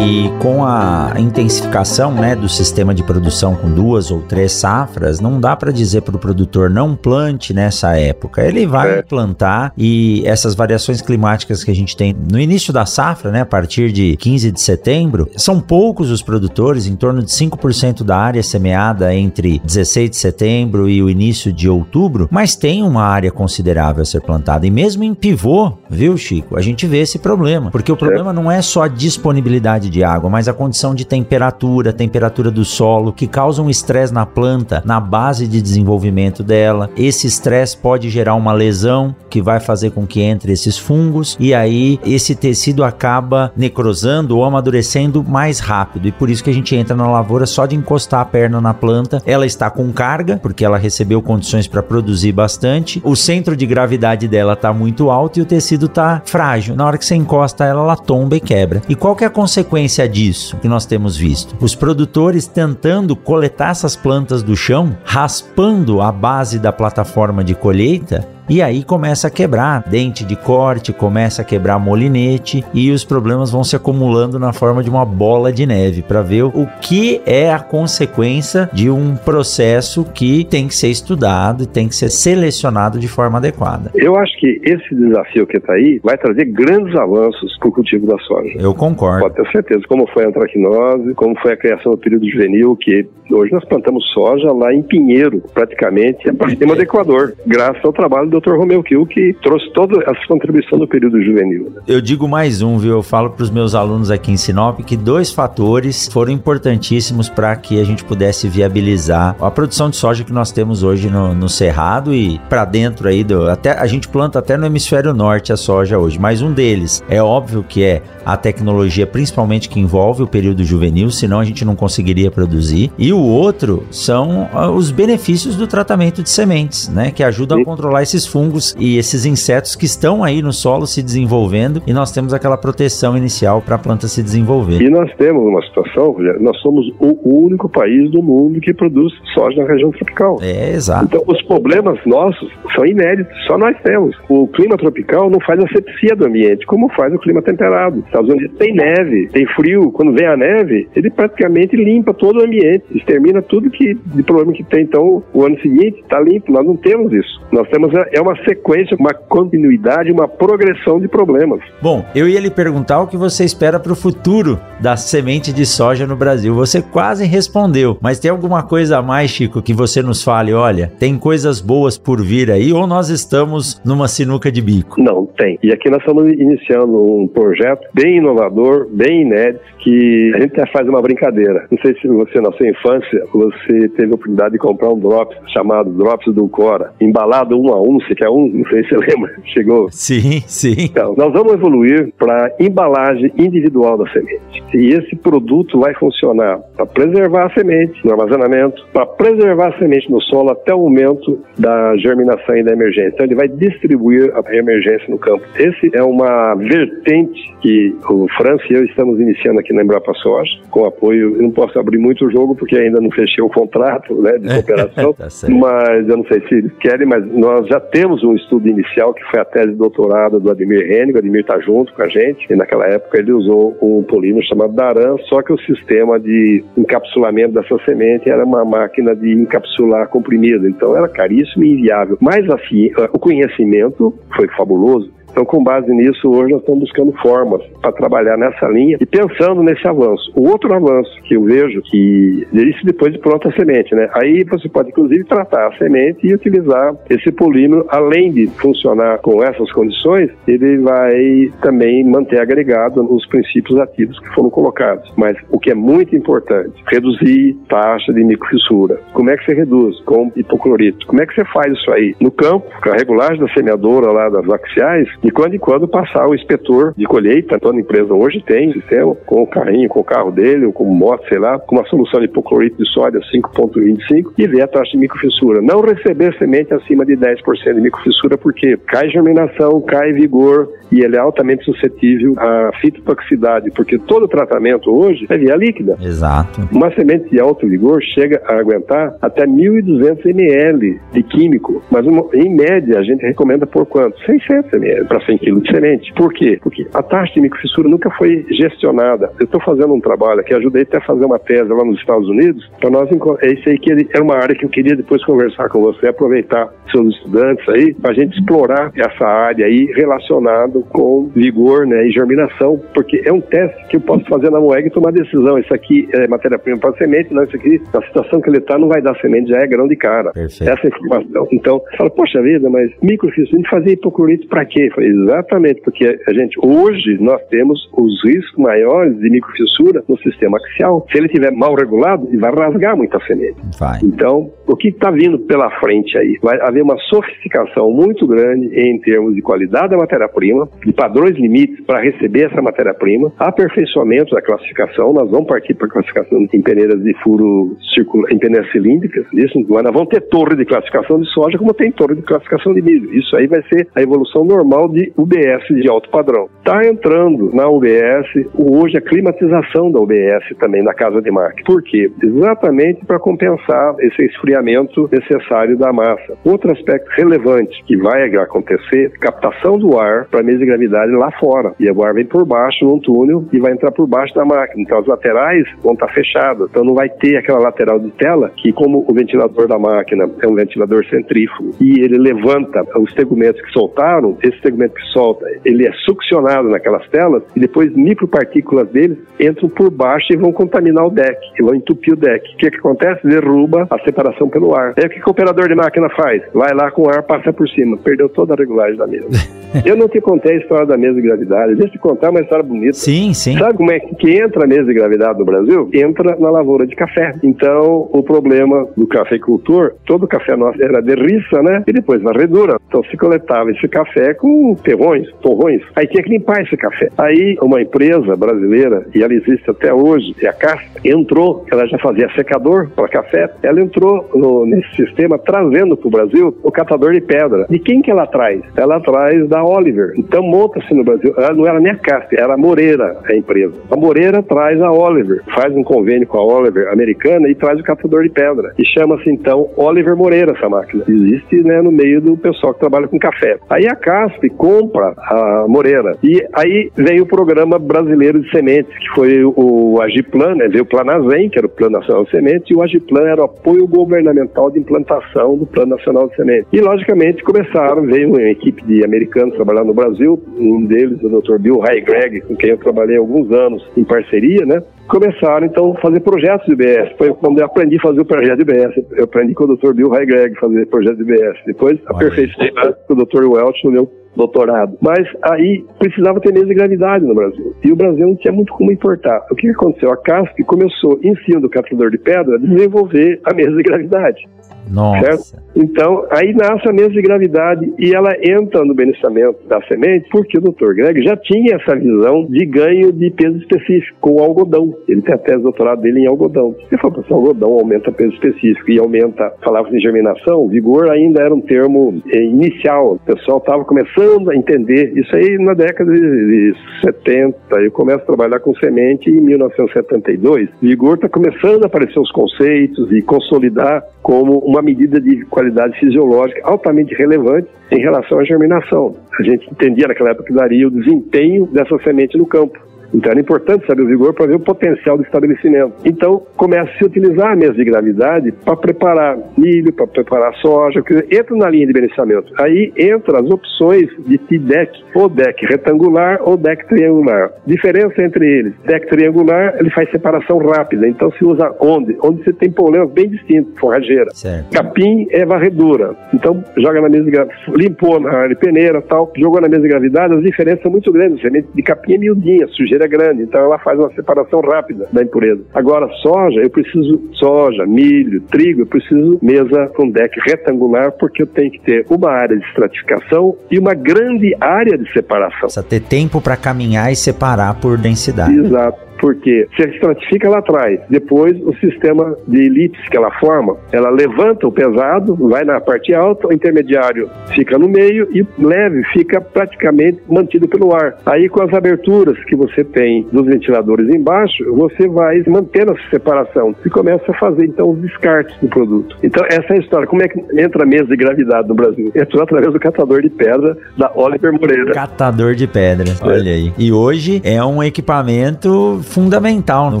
E 0.04 0.28
com 0.38 0.62
a 0.62 1.14
intensificação 1.16 2.12
né, 2.12 2.36
do 2.36 2.46
sistema 2.46 2.94
de 2.94 3.02
produção 3.02 3.56
com 3.56 3.70
duas 3.70 4.10
ou 4.10 4.20
três 4.20 4.52
safras, 4.52 5.18
não 5.18 5.40
dá 5.40 5.56
para 5.56 5.72
dizer 5.72 6.02
para 6.02 6.14
o 6.14 6.18
produtor 6.18 6.68
não 6.68 6.94
plante 6.94 7.54
nessa 7.54 7.96
época. 7.96 8.42
Ele 8.42 8.66
vai 8.66 8.98
é. 8.98 9.02
plantar 9.02 9.72
e 9.78 10.22
essas 10.26 10.54
variações 10.54 11.00
climáticas 11.00 11.64
que 11.64 11.70
a 11.70 11.74
gente 11.74 11.96
tem 11.96 12.14
no 12.30 12.38
início 12.38 12.70
da 12.70 12.84
safra, 12.84 13.30
né, 13.30 13.40
a 13.40 13.46
partir 13.46 13.90
de 13.92 14.14
15 14.18 14.52
de 14.52 14.60
setembro, 14.60 15.26
são 15.38 15.58
poucos 15.58 16.10
os 16.10 16.20
produtores, 16.20 16.86
em 16.86 16.96
torno 16.96 17.22
de 17.22 17.30
5% 17.30 18.04
da 18.04 18.18
área 18.18 18.42
semeada 18.42 19.14
entre 19.14 19.58
16 19.64 20.10
de 20.10 20.16
setembro 20.16 20.86
e 20.86 21.02
o 21.02 21.08
início 21.08 21.50
de 21.50 21.66
outubro, 21.66 22.28
mas 22.30 22.54
tem 22.54 22.82
uma 22.82 23.04
área 23.04 23.32
considerável 23.32 24.02
a 24.02 24.04
ser 24.04 24.20
plantada. 24.20 24.66
E 24.66 24.70
mesmo 24.70 25.02
em 25.02 25.14
pivô, 25.14 25.72
viu, 25.88 26.14
Chico, 26.18 26.58
a 26.58 26.60
gente 26.60 26.86
vê 26.86 26.98
esse 26.98 27.18
problema, 27.18 27.70
porque 27.70 27.90
o 27.90 27.96
problema 27.96 28.34
não 28.34 28.52
é 28.52 28.60
só 28.60 28.82
a 28.82 28.88
disponibilidade 28.88 29.93
de 29.94 30.02
água, 30.02 30.28
mas 30.28 30.48
a 30.48 30.52
condição 30.52 30.92
de 30.94 31.04
temperatura, 31.04 31.92
temperatura 31.92 32.50
do 32.50 32.64
solo, 32.64 33.12
que 33.12 33.28
causa 33.28 33.62
um 33.62 33.70
estresse 33.70 34.12
na 34.12 34.26
planta, 34.26 34.82
na 34.84 34.98
base 34.98 35.46
de 35.46 35.62
desenvolvimento 35.62 36.42
dela. 36.42 36.90
Esse 36.96 37.28
estresse 37.28 37.76
pode 37.76 38.10
gerar 38.10 38.34
uma 38.34 38.52
lesão 38.52 39.14
que 39.30 39.40
vai 39.40 39.60
fazer 39.60 39.90
com 39.90 40.06
que 40.06 40.20
entre 40.20 40.52
esses 40.52 40.76
fungos 40.76 41.36
e 41.38 41.54
aí 41.54 42.00
esse 42.04 42.34
tecido 42.34 42.82
acaba 42.82 43.52
necrosando 43.56 44.36
ou 44.36 44.44
amadurecendo 44.44 45.22
mais 45.22 45.60
rápido. 45.60 46.08
E 46.08 46.12
por 46.12 46.28
isso 46.28 46.42
que 46.42 46.50
a 46.50 46.54
gente 46.54 46.74
entra 46.74 46.96
na 46.96 47.08
lavoura 47.08 47.46
só 47.46 47.64
de 47.64 47.76
encostar 47.76 48.20
a 48.20 48.24
perna 48.24 48.60
na 48.60 48.74
planta, 48.74 49.22
ela 49.24 49.46
está 49.46 49.70
com 49.70 49.92
carga, 49.92 50.38
porque 50.42 50.64
ela 50.64 50.76
recebeu 50.76 51.22
condições 51.22 51.68
para 51.68 51.82
produzir 51.82 52.32
bastante. 52.32 53.00
O 53.04 53.14
centro 53.14 53.56
de 53.56 53.64
gravidade 53.64 54.26
dela 54.26 54.54
está 54.54 54.72
muito 54.72 55.10
alto 55.10 55.38
e 55.38 55.42
o 55.42 55.46
tecido 55.46 55.86
está 55.86 56.20
frágil. 56.24 56.74
Na 56.74 56.84
hora 56.84 56.98
que 56.98 57.04
você 57.04 57.14
encosta 57.14 57.64
ela, 57.64 57.82
ela 57.82 57.96
tomba 57.96 58.36
e 58.36 58.40
quebra. 58.40 58.82
E 58.88 58.96
qual 58.96 59.14
que 59.14 59.22
é 59.22 59.26
a 59.28 59.30
consequência 59.30 59.73
disso 60.08 60.56
que 60.58 60.68
nós 60.68 60.86
temos 60.86 61.16
visto? 61.16 61.56
Os 61.60 61.74
produtores 61.74 62.46
tentando 62.46 63.14
coletar 63.14 63.70
essas 63.70 63.96
plantas 63.96 64.42
do 64.42 64.56
chão, 64.56 64.96
raspando 65.04 66.00
a 66.00 66.10
base 66.10 66.58
da 66.58 66.72
plataforma 66.72 67.44
de 67.44 67.54
colheita 67.54 68.33
e 68.48 68.60
aí 68.60 68.82
começa 68.82 69.28
a 69.28 69.30
quebrar 69.30 69.82
dente 69.88 70.24
de 70.24 70.36
corte, 70.36 70.92
começa 70.92 71.42
a 71.42 71.44
quebrar 71.44 71.78
molinete 71.78 72.64
e 72.74 72.90
os 72.90 73.04
problemas 73.04 73.50
vão 73.50 73.64
se 73.64 73.74
acumulando 73.74 74.38
na 74.38 74.52
forma 74.52 74.82
de 74.82 74.90
uma 74.90 75.04
bola 75.04 75.52
de 75.52 75.66
neve 75.66 76.02
para 76.02 76.22
ver 76.22 76.44
o 76.44 76.66
que 76.80 77.20
é 77.24 77.52
a 77.52 77.58
consequência 77.58 78.68
de 78.72 78.90
um 78.90 79.16
processo 79.16 80.04
que 80.12 80.44
tem 80.44 80.68
que 80.68 80.74
ser 80.74 80.88
estudado 80.88 81.64
e 81.64 81.66
tem 81.66 81.88
que 81.88 81.94
ser 81.94 82.10
selecionado 82.10 82.98
de 82.98 83.08
forma 83.08 83.38
adequada. 83.38 83.90
Eu 83.94 84.16
acho 84.16 84.38
que 84.38 84.60
esse 84.62 84.94
desafio 84.94 85.46
que 85.46 85.56
está 85.56 85.72
aí 85.72 86.00
vai 86.02 86.16
trazer 86.18 86.44
grandes 86.46 86.94
avanços 86.96 87.56
para 87.58 87.68
o 87.68 87.72
cultivo 87.72 88.06
da 88.06 88.18
soja. 88.18 88.58
Eu 88.58 88.74
concordo. 88.74 89.22
Pode 89.22 89.36
ter 89.36 89.50
certeza. 89.50 89.82
Como 89.88 90.06
foi 90.12 90.24
a 90.24 90.28
antracnose, 90.28 91.14
como 91.14 91.38
foi 91.40 91.52
a 91.52 91.56
criação 91.56 91.92
do 91.92 91.98
período 91.98 92.28
juvenil, 92.28 92.76
que 92.76 93.06
hoje 93.30 93.52
nós 93.52 93.64
plantamos 93.64 94.04
soja 94.12 94.52
lá 94.52 94.72
em 94.72 94.82
Pinheiro, 94.82 95.42
praticamente, 95.52 96.28
acima 96.28 96.74
do 96.74 96.82
Equador, 96.82 97.34
graças 97.46 97.84
ao 97.84 97.92
trabalho 97.92 98.33
Dr. 98.40 98.56
Romeu 98.56 98.82
Kiel, 98.82 99.06
que 99.06 99.34
trouxe 99.42 99.70
toda 99.72 100.02
essa 100.02 100.26
contribuição 100.28 100.78
do 100.78 100.86
período 100.86 101.22
juvenil. 101.22 101.70
Né? 101.74 101.82
Eu 101.86 102.00
digo 102.00 102.28
mais 102.28 102.62
um, 102.62 102.78
viu? 102.78 102.92
Eu 102.92 103.02
falo 103.02 103.30
para 103.30 103.42
os 103.42 103.50
meus 103.50 103.74
alunos 103.74 104.10
aqui 104.10 104.32
em 104.32 104.36
Sinop 104.36 104.80
que 104.80 104.96
dois 104.96 105.32
fatores 105.32 106.08
foram 106.08 106.32
importantíssimos 106.32 107.28
para 107.28 107.54
que 107.56 107.80
a 107.80 107.84
gente 107.84 108.04
pudesse 108.04 108.48
viabilizar 108.48 109.36
a 109.40 109.50
produção 109.50 109.90
de 109.90 109.96
soja 109.96 110.24
que 110.24 110.32
nós 110.32 110.50
temos 110.50 110.82
hoje 110.82 111.08
no, 111.08 111.34
no 111.34 111.48
Cerrado 111.48 112.14
e 112.14 112.40
para 112.48 112.64
dentro 112.64 113.08
aí 113.08 113.22
do. 113.22 113.48
Até, 113.48 113.78
a 113.78 113.86
gente 113.86 114.08
planta 114.08 114.38
até 114.38 114.56
no 114.56 114.66
hemisfério 114.66 115.12
norte 115.12 115.52
a 115.52 115.56
soja 115.56 115.98
hoje, 115.98 116.18
mas 116.18 116.42
um 116.42 116.52
deles 116.52 117.02
é 117.08 117.22
óbvio 117.22 117.62
que 117.62 117.82
é 117.82 118.02
a 118.24 118.36
tecnologia, 118.36 119.06
principalmente 119.06 119.68
que 119.68 119.78
envolve 119.78 120.22
o 120.22 120.26
período 120.26 120.64
juvenil, 120.64 121.10
senão 121.10 121.40
a 121.40 121.44
gente 121.44 121.64
não 121.64 121.76
conseguiria 121.76 122.30
produzir. 122.30 122.90
E 122.98 123.12
o 123.12 123.20
outro 123.20 123.84
são 123.90 124.48
ah, 124.52 124.70
os 124.70 124.90
benefícios 124.90 125.56
do 125.56 125.66
tratamento 125.66 126.22
de 126.22 126.30
sementes, 126.30 126.88
né? 126.88 127.10
Que 127.10 127.22
ajudam 127.22 127.60
a 127.60 127.64
controlar 127.64 128.02
esses 128.02 128.23
fungos 128.26 128.74
e 128.78 128.98
esses 128.98 129.26
insetos 129.26 129.74
que 129.76 129.84
estão 129.84 130.22
aí 130.22 130.42
no 130.42 130.52
solo 130.52 130.86
se 130.86 131.02
desenvolvendo 131.02 131.82
e 131.86 131.92
nós 131.92 132.12
temos 132.12 132.32
aquela 132.34 132.56
proteção 132.56 133.16
inicial 133.16 133.60
para 133.60 133.76
a 133.76 133.78
planta 133.78 134.08
se 134.08 134.22
desenvolver. 134.22 134.80
E 134.80 134.90
nós 134.90 135.10
temos 135.16 135.46
uma 135.46 135.62
situação, 135.62 136.16
nós 136.40 136.56
somos 136.60 136.86
o 136.98 137.44
único 137.44 137.68
país 137.68 138.10
do 138.10 138.22
mundo 138.22 138.60
que 138.60 138.72
produz 138.72 139.12
soja 139.34 139.62
na 139.62 139.68
região 139.68 139.90
tropical. 139.90 140.38
É, 140.40 140.70
exato. 140.70 141.04
Então 141.06 141.22
os 141.26 141.42
problemas 141.42 141.98
nossos 142.06 142.50
são 142.74 142.84
inéditos, 142.86 143.32
só 143.46 143.58
nós 143.58 143.76
temos. 143.82 144.16
O 144.28 144.46
clima 144.48 144.76
tropical 144.76 145.30
não 145.30 145.40
faz 145.40 145.60
asepsia 145.60 146.14
do 146.16 146.26
ambiente, 146.26 146.66
como 146.66 146.88
faz 146.90 147.12
o 147.14 147.18
clima 147.18 147.42
temperado. 147.42 148.02
Estados 148.06 148.30
Unidos 148.30 148.56
tem 148.58 148.74
neve, 148.74 149.28
tem 149.32 149.46
frio. 149.54 149.90
Quando 149.92 150.12
vem 150.12 150.26
a 150.26 150.36
neve, 150.36 150.88
ele 150.94 151.10
praticamente 151.10 151.76
limpa 151.76 152.14
todo 152.14 152.40
o 152.40 152.44
ambiente, 152.44 152.84
extermina 152.94 153.42
tudo 153.42 153.70
que 153.70 153.94
de 153.94 154.22
problema 154.22 154.52
que 154.52 154.64
tem. 154.64 154.82
Então, 154.82 155.22
o 155.32 155.44
ano 155.44 155.58
seguinte 155.60 156.00
está 156.00 156.20
limpo. 156.20 156.52
Nós 156.52 156.66
não 156.66 156.76
temos 156.76 157.12
isso. 157.12 157.40
Nós 157.52 157.68
temos 157.68 157.92
é 158.14 158.20
uma 158.20 158.36
sequência, 158.44 158.96
uma 158.98 159.12
continuidade, 159.12 160.10
uma 160.10 160.28
progressão 160.28 161.00
de 161.00 161.08
problemas. 161.08 161.60
Bom, 161.82 162.04
eu 162.14 162.28
ia 162.28 162.40
lhe 162.40 162.50
perguntar 162.50 163.00
o 163.00 163.06
que 163.06 163.16
você 163.16 163.44
espera 163.44 163.80
para 163.80 163.92
o 163.92 163.96
futuro 163.96 164.58
da 164.80 164.96
semente 164.96 165.52
de 165.52 165.66
soja 165.66 166.06
no 166.06 166.16
Brasil. 166.16 166.54
Você 166.54 166.80
quase 166.80 167.26
respondeu, 167.26 167.98
mas 168.00 168.18
tem 168.20 168.30
alguma 168.30 168.62
coisa 168.62 168.98
a 168.98 169.02
mais, 169.02 169.30
Chico, 169.30 169.62
que 169.62 169.74
você 169.74 170.02
nos 170.02 170.22
fale? 170.22 170.52
Olha, 170.52 170.92
tem 170.98 171.18
coisas 171.18 171.60
boas 171.60 171.98
por 171.98 172.22
vir 172.22 172.50
aí 172.50 172.72
ou 172.72 172.86
nós 172.86 173.08
estamos 173.08 173.80
numa 173.84 174.06
sinuca 174.08 174.50
de 174.50 174.62
bico? 174.62 175.00
Não, 175.00 175.26
tem. 175.26 175.58
E 175.62 175.72
aqui 175.72 175.90
nós 175.90 176.00
estamos 176.00 176.24
iniciando 176.32 177.20
um 177.20 177.26
projeto 177.26 177.88
bem 177.92 178.18
inovador, 178.18 178.86
bem 178.90 179.22
inédito, 179.22 179.60
que 179.78 180.32
a 180.34 180.40
gente 180.40 180.60
até 180.60 180.70
faz 180.72 180.88
uma 180.88 181.02
brincadeira. 181.02 181.66
Não 181.70 181.78
sei 181.78 181.94
se 182.00 182.08
você, 182.08 182.40
na 182.40 182.52
sua 182.52 182.68
infância, 182.68 183.24
você 183.32 183.88
teve 183.90 184.12
a 184.12 184.14
oportunidade 184.14 184.52
de 184.52 184.58
comprar 184.58 184.90
um 184.90 184.98
drops 184.98 185.36
chamado 185.52 185.90
Drops 185.90 186.32
do 186.34 186.48
Cora, 186.48 186.92
embalado 187.00 187.58
um 187.60 187.72
a 187.72 187.80
um, 187.80 188.00
você 188.08 188.14
quer 188.14 188.28
um? 188.28 188.48
Não 188.48 188.64
sei 188.68 188.84
se 188.84 188.94
você 188.94 189.10
lembra. 189.14 189.34
Chegou? 189.44 189.88
Sim, 189.90 190.42
sim. 190.46 190.74
Então, 190.78 191.14
nós 191.16 191.32
vamos 191.32 191.54
evoluir 191.54 192.12
para 192.18 192.54
embalagem 192.58 193.32
individual 193.36 193.98
da 193.98 194.10
semente. 194.10 194.62
E 194.74 194.88
esse 194.88 195.16
produto 195.16 195.78
vai 195.78 195.94
funcionar 195.94 196.58
para 196.76 196.86
preservar 196.86 197.46
a 197.46 197.54
semente 197.54 198.04
no 198.04 198.12
armazenamento, 198.12 198.86
para 198.92 199.06
preservar 199.06 199.68
a 199.68 199.78
semente 199.78 200.10
no 200.10 200.20
solo 200.22 200.50
até 200.50 200.74
o 200.74 200.80
momento 200.80 201.38
da 201.58 201.96
germinação 201.96 202.56
e 202.56 202.62
da 202.62 202.72
emergência. 202.72 203.12
Então, 203.14 203.26
ele 203.26 203.34
vai 203.34 203.48
distribuir 203.48 204.32
a 204.34 204.54
emergência 204.54 205.06
no 205.08 205.18
campo. 205.18 205.44
Esse 205.56 205.90
é 205.94 206.02
uma 206.02 206.54
vertente 206.54 207.54
que 207.60 207.96
o 208.08 208.26
França 208.36 208.64
e 208.70 208.74
eu 208.74 208.84
estamos 208.84 209.18
iniciando 209.20 209.60
aqui 209.60 209.72
na 209.72 209.82
Embrapa 209.82 210.12
Soja, 210.14 210.50
com 210.70 210.84
apoio. 210.84 211.36
Eu 211.36 211.42
não 211.42 211.50
posso 211.50 211.78
abrir 211.78 211.98
muito 211.98 212.26
o 212.26 212.30
jogo 212.30 212.54
porque 212.54 212.76
ainda 212.76 213.00
não 213.00 213.10
fechei 213.10 213.42
o 213.42 213.48
contrato 213.48 214.14
né, 214.20 214.38
de 214.38 214.48
cooperação, 214.54 215.12
tá 215.12 215.28
mas 215.48 216.08
eu 216.08 216.16
não 216.16 216.24
sei 216.26 216.40
se 216.48 216.70
querem, 216.80 217.06
mas 217.06 217.24
nós 217.32 217.66
já 217.68 217.80
temos 217.94 218.24
um 218.24 218.34
estudo 218.34 218.68
inicial 218.68 219.14
que 219.14 219.22
foi 219.30 219.38
a 219.38 219.44
tese 219.44 219.68
de 219.68 219.76
doutorado 219.76 220.40
do 220.40 220.50
Ademir 220.50 220.90
Hennig. 220.90 221.14
O 221.14 221.18
Ademir 221.18 221.42
está 221.42 221.60
junto 221.60 221.94
com 221.94 222.02
a 222.02 222.08
gente 222.08 222.44
e 222.50 222.56
naquela 222.56 222.86
época 222.88 223.20
ele 223.20 223.30
usou 223.30 223.78
um 223.80 224.02
polímero 224.02 224.44
chamado 224.44 224.74
Daran, 224.74 225.16
só 225.28 225.40
que 225.42 225.52
o 225.52 225.58
sistema 225.60 226.18
de 226.18 226.64
encapsulamento 226.76 227.54
dessa 227.54 227.78
semente 227.84 228.28
era 228.28 228.44
uma 228.44 228.64
máquina 228.64 229.14
de 229.14 229.30
encapsular 229.32 230.08
comprimido, 230.08 230.68
então 230.68 230.96
era 230.96 231.08
caríssimo 231.08 231.62
e 231.62 231.74
inviável. 231.74 232.18
Mas 232.20 232.50
assim, 232.50 232.90
o 233.12 233.18
conhecimento 233.20 234.12
foi 234.34 234.48
fabuloso 234.56 235.12
então, 235.34 235.44
com 235.44 235.64
base 235.64 235.90
nisso, 235.92 236.30
hoje 236.30 236.52
nós 236.52 236.60
estamos 236.60 236.82
buscando 236.82 237.12
formas 237.20 237.60
para 237.82 237.90
trabalhar 237.90 238.38
nessa 238.38 238.68
linha 238.68 238.96
e 239.00 239.04
pensando 239.04 239.64
nesse 239.64 239.86
avanço. 239.86 240.30
O 240.36 240.48
outro 240.48 240.72
avanço 240.72 241.10
que 241.24 241.34
eu 241.34 241.42
vejo, 241.42 241.82
que 241.82 242.46
isso 242.52 242.86
depois 242.86 243.12
de 243.12 243.18
pronta 243.18 243.48
a 243.48 243.52
semente, 243.52 243.92
né? 243.96 244.08
Aí 244.14 244.44
você 244.44 244.68
pode, 244.68 244.90
inclusive, 244.90 245.24
tratar 245.24 245.66
a 245.66 245.76
semente 245.76 246.24
e 246.24 246.32
utilizar 246.32 246.94
esse 247.10 247.32
polímero, 247.32 247.84
além 247.88 248.30
de 248.30 248.46
funcionar 248.46 249.18
com 249.18 249.42
essas 249.42 249.72
condições, 249.72 250.30
ele 250.46 250.78
vai 250.78 251.50
também 251.60 252.04
manter 252.04 252.38
agregado 252.38 253.02
os 253.12 253.26
princípios 253.26 253.76
ativos 253.80 254.20
que 254.20 254.32
foram 254.36 254.50
colocados. 254.50 255.12
Mas 255.16 255.36
o 255.50 255.58
que 255.58 255.72
é 255.72 255.74
muito 255.74 256.14
importante, 256.14 256.72
reduzir 256.86 257.56
taxa 257.68 258.12
de 258.12 258.22
microfissura. 258.22 259.00
Como 259.12 259.30
é 259.30 259.36
que 259.36 259.44
você 259.46 259.54
reduz? 259.54 259.98
Com 260.02 260.30
hipoclorito. 260.36 261.04
Como 261.08 261.20
é 261.20 261.26
que 261.26 261.34
você 261.34 261.44
faz 261.46 261.72
isso 261.72 261.90
aí? 261.90 262.14
No 262.20 262.30
campo, 262.30 262.66
com 262.80 262.90
a 262.90 262.94
regulagem 262.94 263.40
da 263.40 263.48
semeadora 263.52 264.12
lá 264.12 264.28
das 264.28 264.48
axiais, 264.48 265.08
de 265.24 265.30
quando 265.30 265.54
em 265.54 265.58
quando 265.58 265.88
passar 265.88 266.28
o 266.28 266.34
inspetor 266.34 266.92
de 266.94 267.06
colheita, 267.06 267.58
toda 267.58 267.80
empresa 267.80 268.12
hoje 268.12 268.44
tem 268.46 268.74
sistema 268.74 269.14
com 269.24 269.42
o 269.42 269.46
carrinho, 269.46 269.88
com 269.88 270.00
o 270.00 270.04
carro 270.04 270.30
dele, 270.30 270.66
ou 270.66 270.72
com 270.72 270.84
moto, 270.84 271.26
sei 271.30 271.38
lá, 271.38 271.58
com 271.58 271.76
uma 271.76 271.86
solução 271.86 272.20
de 272.20 272.26
hipoclorito 272.26 272.76
de 272.76 272.86
sódio 272.90 273.20
5.25 273.34 274.32
e 274.36 274.46
ver 274.46 274.60
a 274.60 274.68
taxa 274.68 274.90
de 274.92 274.98
microfissura. 274.98 275.62
Não 275.62 275.80
receber 275.80 276.36
semente 276.38 276.74
acima 276.74 277.06
de 277.06 277.16
10% 277.16 277.74
de 277.74 277.80
microfissura 277.80 278.36
porque 278.36 278.76
cai 278.86 279.08
germinação, 279.08 279.80
cai 279.80 280.12
vigor 280.12 280.68
e 280.92 281.00
ele 281.00 281.16
é 281.16 281.18
altamente 281.18 281.64
suscetível 281.64 282.34
à 282.36 282.70
fitotoxicidade, 282.82 283.70
porque 283.70 283.98
todo 283.98 284.28
tratamento 284.28 284.94
hoje 284.94 285.26
é 285.30 285.38
via 285.38 285.56
líquida. 285.56 285.96
Exato. 286.02 286.68
Uma 286.70 286.94
semente 286.94 287.30
de 287.30 287.40
alto 287.40 287.66
vigor 287.66 288.02
chega 288.02 288.42
a 288.46 288.56
aguentar 288.56 289.16
até 289.22 289.46
1.200 289.46 290.26
ml 290.26 291.00
de 291.12 291.22
químico, 291.22 291.82
mas 291.90 292.06
uma, 292.06 292.26
em 292.34 292.54
média 292.54 292.98
a 292.98 293.02
gente 293.02 293.22
recomenda 293.22 293.66
por 293.66 293.86
quanto? 293.86 294.18
600 294.26 294.70
ml 294.74 295.13
para 295.14 295.24
100 295.26 295.38
kg 295.38 295.60
de 295.60 295.70
semente. 295.70 296.12
Por 296.14 296.32
quê? 296.32 296.58
Porque 296.60 296.86
a 296.92 297.02
taxa 297.02 297.34
de 297.34 297.40
microfissura 297.40 297.88
nunca 297.88 298.10
foi 298.10 298.44
gestionada. 298.50 299.30
Eu 299.38 299.44
estou 299.44 299.60
fazendo 299.60 299.94
um 299.94 300.00
trabalho 300.00 300.40
aqui, 300.40 300.52
ajudei 300.52 300.82
até 300.82 300.98
a 300.98 301.02
fazer 301.02 301.24
uma 301.24 301.38
tese 301.38 301.68
lá 301.68 301.84
nos 301.84 301.98
Estados 302.00 302.28
Unidos, 302.28 302.68
para 302.80 302.90
nós, 302.90 303.08
é 303.42 303.52
isso 303.52 303.68
aí 303.68 303.78
que 303.78 303.92
era 303.92 304.22
uma 304.22 304.34
área 304.34 304.54
que 304.54 304.64
eu 304.64 304.68
queria 304.68 304.96
depois 304.96 305.24
conversar 305.24 305.68
com 305.68 305.80
você, 305.80 306.08
aproveitar 306.08 306.68
seus 306.90 307.14
estudantes 307.16 307.68
aí, 307.68 307.94
para 307.94 308.10
a 308.10 308.14
gente 308.14 308.38
explorar 308.38 308.90
essa 308.96 309.24
área 309.24 309.66
aí 309.66 309.86
relacionado 309.94 310.82
com 310.90 311.30
vigor 311.34 311.86
né, 311.86 312.06
e 312.06 312.10
germinação, 312.10 312.80
porque 312.92 313.22
é 313.24 313.32
um 313.32 313.40
teste 313.40 313.86
que 313.88 313.96
eu 313.96 314.00
posso 314.00 314.24
fazer 314.24 314.50
na 314.50 314.60
moega 314.60 314.88
e 314.88 314.90
tomar 314.90 315.12
decisão. 315.12 315.58
Isso 315.58 315.72
aqui 315.72 316.08
é 316.12 316.26
matéria-prima 316.26 316.78
para 316.78 316.96
semente, 316.96 317.32
não, 317.32 317.44
isso 317.44 317.56
aqui, 317.56 317.80
na 317.92 318.02
situação 318.02 318.40
que 318.40 318.48
ele 318.48 318.58
está, 318.58 318.78
não 318.78 318.88
vai 318.88 319.00
dar 319.00 319.16
semente, 319.20 319.50
já 319.50 319.58
é 319.58 319.66
grão 319.66 319.86
de 319.86 319.96
cara. 319.96 320.32
Perfeito. 320.32 320.70
Essa 320.70 320.88
informação. 320.88 321.46
Então, 321.52 321.80
fala, 321.96 322.10
poxa 322.10 322.42
vida, 322.42 322.68
mas 322.68 322.90
microfissura, 323.02 323.54
a 323.54 323.56
gente 323.56 323.70
fazia 323.70 323.92
hipoclorito 323.92 324.48
para 324.48 324.64
quê? 324.64 324.90
Falei, 324.94 325.03
exatamente, 325.06 325.80
porque 325.82 326.18
a 326.26 326.32
gente, 326.32 326.58
hoje, 326.62 327.18
nós 327.20 327.40
temos 327.48 327.88
os 327.92 328.24
riscos 328.24 328.58
maiores 328.58 329.18
de 329.18 329.30
microfissura 329.30 330.02
no 330.08 330.18
sistema 330.18 330.58
axial. 330.58 331.06
Se 331.10 331.18
ele 331.18 331.26
estiver 331.26 331.52
mal 331.52 331.74
regulado, 331.74 332.26
ele 332.28 332.38
vai 332.38 332.52
rasgar 332.52 332.96
muita 332.96 333.18
semente. 333.26 333.56
Vai. 333.78 333.98
Então, 334.02 334.50
o 334.66 334.76
que 334.76 334.88
está 334.88 335.10
vindo 335.10 335.38
pela 335.40 335.70
frente 335.80 336.16
aí? 336.16 336.38
Vai 336.42 336.58
haver 336.60 336.82
uma 336.82 336.96
sofisticação 337.08 337.90
muito 337.90 338.26
grande 338.26 338.66
em 338.74 338.98
termos 339.00 339.34
de 339.34 339.42
qualidade 339.42 339.90
da 339.90 339.96
matéria-prima, 339.96 340.68
de 340.84 340.92
padrões 340.92 341.36
limites 341.36 341.84
para 341.84 342.00
receber 342.00 342.50
essa 342.50 342.62
matéria-prima, 342.62 343.32
aperfeiçoamento 343.38 344.34
da 344.34 344.42
classificação, 344.42 345.12
nós 345.12 345.30
vamos 345.30 345.46
partir 345.46 345.74
para 345.74 345.86
a 345.86 345.90
classificação 345.90 346.46
em 346.52 346.62
peneiras 346.62 347.02
de 347.02 347.14
furo 347.22 347.76
circular, 347.94 348.32
em 348.32 348.38
peneiras 348.38 348.70
cilíndricas, 348.72 349.26
isso, 349.32 349.58
nós 349.68 349.82
vamos 349.92 350.08
ter 350.08 350.20
torre 350.22 350.56
de 350.56 350.64
classificação 350.64 351.20
de 351.20 351.28
soja 351.30 351.58
como 351.58 351.74
tem 351.74 351.90
torre 351.92 352.14
de 352.14 352.22
classificação 352.22 352.72
de 352.72 352.82
milho. 352.82 353.12
Isso 353.14 353.36
aí 353.36 353.46
vai 353.46 353.62
ser 353.72 353.86
a 353.94 354.02
evolução 354.02 354.44
normal 354.44 354.83
de 354.88 355.12
UBS 355.16 355.66
de 355.68 355.88
alto 355.88 356.10
padrão. 356.10 356.48
Está 356.58 356.84
entrando 356.86 357.50
na 357.54 357.68
UBS 357.68 358.26
hoje 358.58 358.96
a 358.96 359.00
climatização 359.00 359.90
da 359.90 360.00
UBS 360.00 360.56
também 360.58 360.82
na 360.82 360.94
casa 360.94 361.20
de 361.20 361.30
máquina. 361.30 361.62
Por 361.66 361.82
quê? 361.82 362.10
Exatamente 362.22 363.04
para 363.04 363.18
compensar 363.18 363.94
esse 364.00 364.24
esfriamento 364.24 365.08
necessário 365.10 365.76
da 365.76 365.92
massa. 365.92 366.36
Outro 366.44 366.72
aspecto 366.72 367.08
relevante 367.16 367.82
que 367.86 367.96
vai 367.96 368.34
acontecer, 368.36 369.10
captação 369.20 369.78
do 369.78 369.98
ar 369.98 370.26
para 370.30 370.42
mesa 370.42 370.58
de 370.58 370.66
gravidade 370.66 371.12
lá 371.12 371.30
fora. 371.38 371.74
E 371.78 371.90
o 371.90 372.04
ar 372.04 372.14
vem 372.14 372.26
por 372.26 372.44
baixo 372.44 372.84
num 372.84 372.98
túnel 372.98 373.44
e 373.52 373.58
vai 373.58 373.72
entrar 373.72 373.92
por 373.92 374.06
baixo 374.06 374.34
da 374.34 374.44
máquina. 374.44 374.82
Então 374.82 374.98
as 374.98 375.06
laterais 375.06 375.66
vão 375.82 375.94
estar 375.94 376.06
tá 376.06 376.12
fechadas. 376.12 376.68
Então 376.70 376.84
não 376.84 376.94
vai 376.94 377.08
ter 377.08 377.36
aquela 377.36 377.58
lateral 377.58 377.98
de 377.98 378.10
tela 378.12 378.50
que, 378.56 378.72
como 378.72 379.04
o 379.08 379.14
ventilador 379.14 379.68
da 379.68 379.78
máquina 379.78 380.28
é 380.42 380.46
um 380.46 380.54
ventilador 380.54 381.04
centrífugo 381.06 381.70
e 381.80 382.00
ele 382.00 382.18
levanta 382.18 382.82
os 382.98 383.12
tegumentos 383.14 383.60
que 383.62 383.72
soltaram, 383.72 384.36
esse 384.42 384.60
tegumento 384.74 384.94
que 384.94 385.02
solta, 385.12 385.46
ele 385.64 385.86
é 385.86 385.92
succionado 386.04 386.68
naquelas 386.68 387.08
telas 387.08 387.42
e 387.54 387.60
depois 387.60 387.94
micropartículas 387.94 388.88
deles 388.88 389.18
entram 389.40 389.68
por 389.68 389.90
baixo 389.90 390.32
e 390.32 390.36
vão 390.36 390.52
contaminar 390.52 391.06
o 391.06 391.10
deck, 391.10 391.38
e 391.58 391.62
vão 391.62 391.74
entupir 391.74 392.14
o 392.14 392.16
deck. 392.16 392.54
O 392.54 392.56
que, 392.56 392.70
que 392.70 392.76
acontece? 392.76 393.26
Derruba 393.26 393.86
a 393.90 393.98
separação 394.00 394.48
pelo 394.48 394.74
ar. 394.74 394.94
Aí 394.96 395.06
o 395.06 395.10
que, 395.10 395.20
que 395.20 395.28
o 395.28 395.30
operador 395.30 395.68
de 395.68 395.74
máquina 395.74 396.08
faz? 396.10 396.42
Vai 396.52 396.74
lá 396.74 396.90
com 396.90 397.02
o 397.02 397.08
ar, 397.08 397.22
passa 397.22 397.52
por 397.52 397.68
cima. 397.68 397.96
Perdeu 397.96 398.28
toda 398.28 398.54
a 398.54 398.56
regulagem 398.56 398.96
da 398.96 399.06
mesa. 399.06 399.28
Eu 399.84 399.96
não 399.96 400.08
te 400.08 400.20
contei 400.20 400.54
a 400.54 400.58
história 400.58 400.86
da 400.86 400.96
mesa 400.96 401.14
de 401.14 401.22
gravidade. 401.22 401.74
Deixa 401.74 401.88
eu 401.88 401.92
te 401.92 401.98
contar 401.98 402.30
uma 402.30 402.40
história 402.40 402.62
bonita. 402.62 402.92
Sim, 402.92 403.34
sim. 403.34 403.58
Sabe 403.58 403.76
como 403.76 403.90
é 403.90 403.98
que 403.98 404.30
entra 404.30 404.64
a 404.64 404.66
mesa 404.68 404.84
de 404.84 404.94
gravidade 404.94 405.36
no 405.36 405.44
Brasil? 405.44 405.90
Entra 405.92 406.36
na 406.38 406.48
lavoura 406.48 406.86
de 406.86 406.94
café. 406.94 407.34
Então, 407.42 408.08
o 408.12 408.22
problema 408.22 408.86
do 408.96 409.04
cafeicultor, 409.08 409.94
todo 410.06 410.24
o 410.24 410.28
café 410.28 410.54
nosso 410.56 410.80
era 410.80 411.00
de 411.00 411.14
riça, 411.14 411.60
né? 411.60 411.82
E 411.88 411.92
depois 411.92 412.22
varredura. 412.22 412.76
Então, 412.86 413.02
se 413.02 413.16
coletava 413.16 413.72
esse 413.72 413.88
café 413.88 414.34
com 414.34 414.63
terrões, 414.76 415.28
torrões. 415.42 415.82
Aí 415.96 416.06
tinha 416.06 416.22
que 416.22 416.30
limpar 416.30 416.62
esse 416.62 416.76
café. 416.76 417.08
Aí, 417.18 417.56
uma 417.60 417.82
empresa 417.82 418.36
brasileira, 418.36 419.06
e 419.14 419.22
ela 419.22 419.34
existe 419.34 419.68
até 419.68 419.92
hoje, 419.92 420.34
é 420.40 420.48
a 420.48 420.52
Casta, 420.52 421.00
entrou, 421.04 421.64
ela 421.70 421.86
já 421.86 421.98
fazia 421.98 422.28
secador 422.34 422.88
para 422.94 423.08
café, 423.08 423.50
ela 423.62 423.80
entrou 423.80 424.30
no, 424.34 424.64
nesse 424.64 424.94
sistema 424.94 425.38
trazendo 425.38 425.96
para 425.96 426.08
o 426.08 426.10
Brasil 426.10 426.56
o 426.62 426.70
catador 426.70 427.12
de 427.12 427.20
pedra. 427.20 427.66
De 427.68 427.78
quem 427.78 428.00
que 428.00 428.10
ela 428.10 428.26
traz? 428.26 428.62
Ela 428.76 429.00
traz 429.00 429.48
da 429.48 429.64
Oliver. 429.64 430.12
Então 430.16 430.42
monta-se 430.42 430.94
no 430.94 431.04
Brasil, 431.04 431.34
ela 431.36 431.52
não 431.52 431.66
era 431.66 431.80
nem 431.80 431.92
a 431.92 431.96
Casta, 431.96 432.34
era 432.38 432.54
a 432.54 432.56
Moreira, 432.56 433.18
a 433.24 433.34
empresa. 433.34 433.74
A 433.90 433.96
Moreira 433.96 434.42
traz 434.42 434.80
a 434.80 434.92
Oliver, 434.92 435.42
faz 435.54 435.74
um 435.74 435.82
convênio 435.82 436.26
com 436.26 436.38
a 436.38 436.44
Oliver 436.44 436.88
americana 436.92 437.48
e 437.48 437.54
traz 437.54 437.80
o 437.80 437.82
catador 437.82 438.22
de 438.22 438.30
pedra. 438.30 438.72
E 438.78 438.84
chama-se 438.86 439.30
então 439.30 439.68
Oliver 439.76 440.16
Moreira 440.16 440.52
essa 440.52 440.68
máquina. 440.68 441.04
Existe 441.08 441.62
né, 441.62 441.80
no 441.82 441.90
meio 441.90 442.20
do 442.20 442.36
pessoal 442.36 442.74
que 442.74 442.80
trabalha 442.80 443.08
com 443.08 443.18
café. 443.18 443.58
Aí 443.68 443.86
a 443.86 443.96
CASP 443.96 444.50
compra 444.56 445.14
a 445.18 445.66
Moreira. 445.68 446.16
E 446.22 446.44
aí 446.52 446.90
vem 446.96 447.20
o 447.20 447.26
programa 447.26 447.78
brasileiro 447.78 448.40
de 448.40 448.50
sementes, 448.50 448.92
que 448.98 449.14
foi 449.14 449.44
o 449.44 450.00
Agiplan, 450.00 450.54
né? 450.54 450.68
Veio 450.68 450.84
o 450.84 450.86
Planazem, 450.86 451.48
que 451.48 451.58
era 451.58 451.66
o 451.66 451.70
Plano 451.70 451.98
Nacional 451.98 452.24
de 452.24 452.30
Sementes, 452.30 452.70
e 452.70 452.74
o 452.74 452.82
Agiplan 452.82 453.26
era 453.28 453.42
o 453.42 453.44
apoio 453.44 453.86
governamental 453.86 454.70
de 454.70 454.78
implantação 454.78 455.56
do 455.56 455.66
Plano 455.66 455.96
Nacional 455.96 456.28
de 456.28 456.36
Sementes. 456.36 456.66
E, 456.72 456.80
logicamente, 456.80 457.42
começaram, 457.42 458.02
veio 458.02 458.28
uma 458.28 458.42
equipe 458.42 458.84
de 458.84 459.04
americanos 459.04 459.54
trabalhar 459.54 459.84
no 459.84 459.94
Brasil, 459.94 460.40
um 460.56 460.84
deles, 460.84 461.22
o 461.22 461.28
Dr. 461.28 461.58
Bill 461.58 461.80
Greg, 462.04 462.40
com 462.42 462.56
quem 462.56 462.70
eu 462.70 462.78
trabalhei 462.78 463.16
alguns 463.16 463.50
anos 463.52 463.84
em 463.96 464.04
parceria, 464.04 464.64
né? 464.64 464.82
começaram 465.08 465.66
então 465.66 465.92
a 465.92 466.00
fazer 466.00 466.20
projetos 466.20 466.66
de 466.66 466.72
IBS. 466.72 467.12
Foi 467.18 467.32
quando 467.34 467.58
eu 467.58 467.66
aprendi 467.66 467.96
a 467.96 468.00
fazer 468.00 468.20
o 468.20 468.24
projeto 468.24 468.56
de 468.56 468.62
IBS. 468.62 469.04
Eu 469.12 469.24
aprendi 469.24 469.54
com 469.54 469.64
o 469.64 469.76
Dr. 469.76 469.92
Bill 469.92 470.10
Greg 470.10 470.58
fazer 470.58 470.86
projeto 470.86 471.16
de 471.16 471.22
IBS. 471.22 471.58
Depois 471.66 471.98
aperfeiçoei 472.06 472.72
com 473.06 473.14
o 473.14 473.24
Dr. 473.24 473.44
Welch 473.44 473.84
no 473.84 473.92
meu 473.92 474.10
doutorado. 474.36 474.96
Mas 475.00 475.26
aí 475.42 475.84
precisava 475.98 476.40
ter 476.40 476.52
mesa 476.52 476.66
de 476.66 476.74
gravidade 476.74 477.24
no 477.24 477.34
Brasil. 477.34 477.74
E 477.84 477.92
o 477.92 477.96
Brasil 477.96 478.26
não 478.26 478.36
tinha 478.36 478.52
muito 478.52 478.72
como 478.72 478.92
importar. 478.92 479.46
O 479.50 479.54
que 479.54 479.68
aconteceu? 479.68 480.10
A 480.12 480.16
CASP 480.16 480.64
começou, 480.64 481.18
em 481.22 481.34
cima 481.44 481.60
do 481.60 481.68
catador 481.68 482.10
de 482.10 482.18
pedra, 482.18 482.56
a 482.56 482.58
desenvolver 482.58 483.40
a 483.44 483.54
mesa 483.54 483.76
de 483.76 483.82
gravidade. 483.82 484.48
Nossa. 484.90 485.36
Certo? 485.36 485.64
Então, 485.76 486.24
aí 486.30 486.54
nasce 486.54 486.88
a 486.88 486.92
mesa 486.92 487.10
de 487.10 487.22
gravidade 487.22 487.92
e 487.98 488.14
ela 488.14 488.30
entra 488.42 488.84
no 488.84 488.94
beneficiamento 488.94 489.58
da 489.68 489.80
semente 489.82 490.28
porque 490.30 490.58
o 490.58 490.60
Dr. 490.60 490.94
Greg 490.94 491.22
já 491.22 491.36
tinha 491.36 491.76
essa 491.76 491.96
visão 491.96 492.46
de 492.46 492.64
ganho 492.64 493.12
de 493.12 493.30
peso 493.30 493.58
específico 493.58 494.16
com 494.20 494.36
o 494.36 494.42
algodão. 494.42 494.94
Ele 495.08 495.22
tem 495.22 495.34
a 495.34 495.38
tese 495.38 495.58
de 495.58 495.62
doutorado 495.64 496.00
dele 496.00 496.20
em 496.20 496.26
algodão. 496.26 496.74
Ele 496.90 497.00
falou 497.00 497.20
assim, 497.20 497.34
algodão 497.34 497.72
aumenta 497.72 498.12
peso 498.12 498.32
específico 498.34 498.90
e 498.90 498.98
aumenta, 498.98 499.52
falava 499.64 499.90
de 499.90 499.98
germinação, 499.98 500.68
vigor 500.68 501.10
ainda 501.10 501.42
era 501.42 501.54
um 501.54 501.60
termo 501.60 502.22
eh, 502.32 502.44
inicial. 502.44 503.14
O 503.14 503.18
pessoal 503.18 503.58
estava 503.58 503.84
começando 503.84 504.50
a 504.50 504.56
entender. 504.56 505.12
Isso 505.16 505.34
aí 505.34 505.58
na 505.58 505.74
década 505.74 506.12
de 506.12 506.74
70. 507.04 507.80
Eu 507.80 507.90
começo 507.90 508.20
a 508.20 508.26
trabalhar 508.26 508.60
com 508.60 508.74
semente 508.76 509.28
em 509.28 509.40
1972. 509.40 510.68
Vigor 510.80 511.14
está 511.14 511.28
começando 511.28 511.84
a 511.84 511.86
aparecer 511.86 512.20
os 512.20 512.30
conceitos 512.30 513.10
e 513.12 513.22
consolidar 513.22 514.02
como 514.22 514.58
uma 514.58 514.73
medida 514.82 515.20
de 515.20 515.44
qualidade 515.46 515.98
fisiológica 515.98 516.60
altamente 516.64 517.14
relevante 517.14 517.68
em 517.90 518.00
relação 518.00 518.38
à 518.38 518.44
germinação. 518.44 519.14
A 519.38 519.42
gente 519.42 519.70
entendia 519.70 520.08
naquela 520.08 520.30
época 520.30 520.46
que 520.46 520.54
daria 520.54 520.86
o 520.88 520.90
desempenho 520.90 521.66
dessa 521.66 521.96
semente 521.98 522.36
no 522.36 522.46
campo. 522.46 522.78
Então 523.14 523.30
era 523.30 523.40
importante 523.40 523.86
saber 523.86 524.02
o 524.02 524.06
vigor 524.06 524.34
para 524.34 524.46
ver 524.46 524.56
o 524.56 524.60
potencial 524.60 525.16
do 525.16 525.22
estabelecimento. 525.22 525.94
Então 526.04 526.42
começa 526.56 526.90
a 526.90 526.98
se 526.98 527.04
utilizar 527.04 527.52
a 527.52 527.56
mesa 527.56 527.74
de 527.74 527.84
gravidade 527.84 528.52
para 528.52 528.76
preparar 528.76 529.38
milho, 529.56 529.92
para 529.92 530.06
preparar 530.06 530.54
soja, 530.56 531.00
que 531.00 531.14
entra 531.30 531.56
na 531.56 531.70
linha 531.70 531.86
de 531.86 531.92
beneficiamento. 531.92 532.52
Aí 532.58 532.92
entra 532.96 533.40
as 533.40 533.48
opções 533.48 534.08
de 534.26 534.58
deck, 534.58 534.90
ou 535.14 535.28
deck 535.28 535.64
retangular 535.66 536.40
ou 536.42 536.56
deck 536.56 536.86
triangular. 536.88 537.52
Diferença 537.66 538.22
entre 538.22 538.46
eles: 538.46 538.74
deck 538.84 539.06
triangular 539.08 539.76
ele 539.78 539.90
faz 539.90 540.10
separação 540.10 540.58
rápida, 540.58 541.06
então 541.06 541.30
se 541.32 541.44
usa 541.44 541.72
onde? 541.80 542.16
Onde 542.22 542.42
você 542.42 542.52
tem 542.52 542.70
problemas 542.70 543.10
bem 543.10 543.28
distintos, 543.28 543.78
forrageira. 543.78 544.30
Certo. 544.34 544.72
Capim 544.72 545.26
é 545.30 545.44
varredura, 545.44 546.16
então 546.32 546.62
joga 546.76 547.00
na 547.00 547.08
mesa 547.08 547.24
de 547.24 547.30
gravidade, 547.30 547.60
limpou 547.76 548.18
na 548.18 548.30
área 548.30 548.56
peneira 548.56 549.00
tal, 549.02 549.32
jogou 549.36 549.60
na 549.60 549.68
mesa 549.68 549.82
de 549.82 549.88
gravidade, 549.88 550.34
as 550.34 550.42
diferenças 550.42 550.82
são 550.82 550.90
muito 550.90 551.12
grandes. 551.12 551.40
Semente 551.40 551.68
de 551.72 551.82
capim 551.82 552.14
é 552.14 552.18
miudinha, 552.18 552.66
sujeira 552.68 553.03
é 553.04 553.08
grande, 553.08 553.42
então 553.42 553.60
ela 553.60 553.78
faz 553.78 553.98
uma 553.98 554.12
separação 554.14 554.60
rápida 554.60 555.08
da 555.12 555.22
impureza. 555.22 555.62
Agora, 555.74 556.08
soja, 556.22 556.60
eu 556.60 556.70
preciso 556.70 557.20
soja, 557.34 557.86
milho, 557.86 558.40
trigo, 558.42 558.82
eu 558.82 558.86
preciso 558.86 559.38
mesa 559.42 559.90
com 559.94 560.10
deck 560.10 560.38
retangular, 560.46 561.12
porque 561.12 561.42
eu 561.42 561.46
tenho 561.46 561.70
que 561.70 561.80
ter 561.80 562.06
uma 562.10 562.30
área 562.30 562.56
de 562.56 562.64
estratificação 562.66 563.56
e 563.70 563.78
uma 563.78 563.94
grande 563.94 564.54
área 564.60 564.96
de 564.98 565.10
separação. 565.12 565.60
Precisa 565.60 565.82
ter 565.82 566.00
tempo 566.00 566.40
para 566.40 566.56
caminhar 566.56 567.12
e 567.12 567.16
separar 567.16 567.74
por 567.80 567.98
densidade. 567.98 568.58
Exato. 568.58 569.13
Porque 569.20 569.66
se 569.76 569.82
estratifica 569.82 570.48
lá 570.48 570.58
atrás, 570.58 571.00
depois 571.08 571.56
o 571.64 571.74
sistema 571.76 572.36
de 572.46 572.62
elipse 572.66 573.02
que 573.10 573.16
ela 573.16 573.30
forma, 573.38 573.76
ela 573.92 574.10
levanta 574.10 574.66
o 574.66 574.72
pesado, 574.72 575.34
vai 575.34 575.64
na 575.64 575.80
parte 575.80 576.14
alta, 576.14 576.48
o 576.48 576.52
intermediário 576.52 577.28
fica 577.54 577.78
no 577.78 577.88
meio 577.88 578.28
e 578.32 578.42
o 578.42 578.48
leve 578.58 579.02
fica 579.12 579.40
praticamente 579.40 580.20
mantido 580.28 580.68
pelo 580.68 580.94
ar. 580.94 581.16
Aí 581.26 581.48
com 581.48 581.62
as 581.62 581.72
aberturas 581.72 582.42
que 582.44 582.56
você 582.56 582.84
tem 582.84 583.26
dos 583.32 583.46
ventiladores 583.46 584.08
embaixo, 584.08 584.64
você 584.74 585.08
vai 585.08 585.42
mantendo 585.46 585.92
essa 585.92 586.10
separação 586.10 586.74
e 586.84 586.90
começa 586.90 587.30
a 587.30 587.34
fazer 587.34 587.64
então 587.64 587.90
os 587.90 588.00
descartes 588.00 588.56
do 588.60 588.68
produto. 588.68 589.16
Então 589.22 589.44
essa 589.46 589.72
é 589.72 589.76
a 589.76 589.80
história. 589.80 590.06
Como 590.06 590.22
é 590.22 590.28
que 590.28 590.40
entra 590.60 590.82
a 590.82 590.86
mesa 590.86 591.06
de 591.06 591.16
gravidade 591.16 591.68
no 591.68 591.74
Brasil? 591.74 592.10
Entrou 592.14 592.42
através 592.42 592.72
do 592.72 592.80
catador 592.80 593.22
de 593.22 593.30
pedra 593.30 593.76
da 593.96 594.10
Oliver 594.14 594.52
Moreira. 594.52 594.92
Catador 594.92 595.54
de 595.54 595.66
pedra, 595.66 596.06
olha 596.22 596.52
aí. 596.52 596.72
E 596.78 596.92
hoje 596.92 597.40
é 597.44 597.62
um 597.64 597.82
equipamento 597.82 599.00
fundamental 599.04 599.90
no 599.90 600.00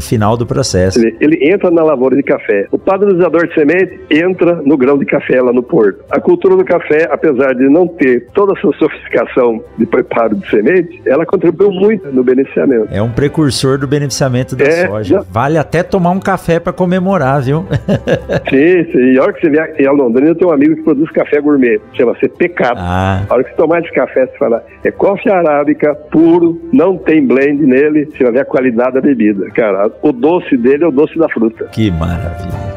final 0.00 0.36
do 0.36 0.46
processo. 0.46 0.98
Ele, 0.98 1.16
ele 1.20 1.50
entra 1.50 1.70
na 1.70 1.82
lavoura 1.82 2.16
de 2.16 2.22
café. 2.22 2.66
O 2.70 2.78
padronizador 2.78 3.46
de 3.46 3.54
semente 3.54 4.00
entra 4.10 4.56
no 4.64 4.76
grão 4.76 4.98
de 4.98 5.04
café 5.04 5.40
lá 5.40 5.52
no 5.52 5.62
porto. 5.62 6.04
A 6.10 6.20
cultura 6.20 6.56
do 6.56 6.64
café, 6.64 7.08
apesar 7.10 7.54
de 7.54 7.68
não 7.68 7.86
ter 7.86 8.26
toda 8.34 8.52
essa 8.58 8.70
sofisticação 8.78 9.62
de 9.78 9.86
preparo 9.86 10.36
de 10.36 10.48
semente, 10.48 11.02
ela 11.06 11.24
contribuiu 11.24 11.70
muito 11.70 12.10
no 12.12 12.24
beneficiamento. 12.24 12.88
É 12.90 13.02
um 13.02 13.10
precursor 13.10 13.78
do 13.78 13.86
beneficiamento 13.86 14.56
da 14.56 14.64
é, 14.64 14.86
soja. 14.86 15.16
Já... 15.16 15.24
Vale 15.30 15.58
até 15.58 15.82
tomar 15.82 16.10
um 16.10 16.20
café 16.20 16.58
para 16.58 16.72
comemorar, 16.72 17.42
viu? 17.42 17.64
sim, 18.50 18.92
sim. 18.92 19.12
E 19.12 19.18
a 19.18 19.22
hora 19.22 19.32
que 19.32 19.40
você 19.40 19.50
vier 19.50 19.74
em 19.78 19.88
Londrina, 19.88 20.30
eu 20.30 20.34
tenho 20.34 20.50
um 20.50 20.54
amigo 20.54 20.76
que 20.76 20.82
produz 20.82 21.10
café 21.10 21.40
gourmet. 21.40 21.80
Chama-se 21.94 22.28
Pecado. 22.28 22.78
Ah. 22.80 23.22
A 23.28 23.34
hora 23.34 23.44
que 23.44 23.50
você 23.50 23.56
tomar 23.56 23.80
esse 23.80 23.92
café, 23.92 24.26
você 24.26 24.38
fala, 24.38 24.64
é 24.82 24.90
coffee 24.90 25.30
arábica 25.30 25.94
puro, 26.10 26.60
não 26.72 26.96
tem 26.96 27.26
blend 27.26 27.64
nele, 27.64 28.06
você 28.06 28.24
vai 28.24 28.32
ver 28.32 28.40
a 28.40 28.44
qualidade 28.44 28.93
da 28.94 29.00
bebida. 29.00 29.50
Cara, 29.50 29.90
o 30.02 30.12
doce 30.12 30.56
dele 30.56 30.84
é 30.84 30.86
o 30.86 30.92
doce 30.92 31.18
da 31.18 31.28
fruta. 31.28 31.64
Que 31.66 31.90
maravilha. 31.90 32.74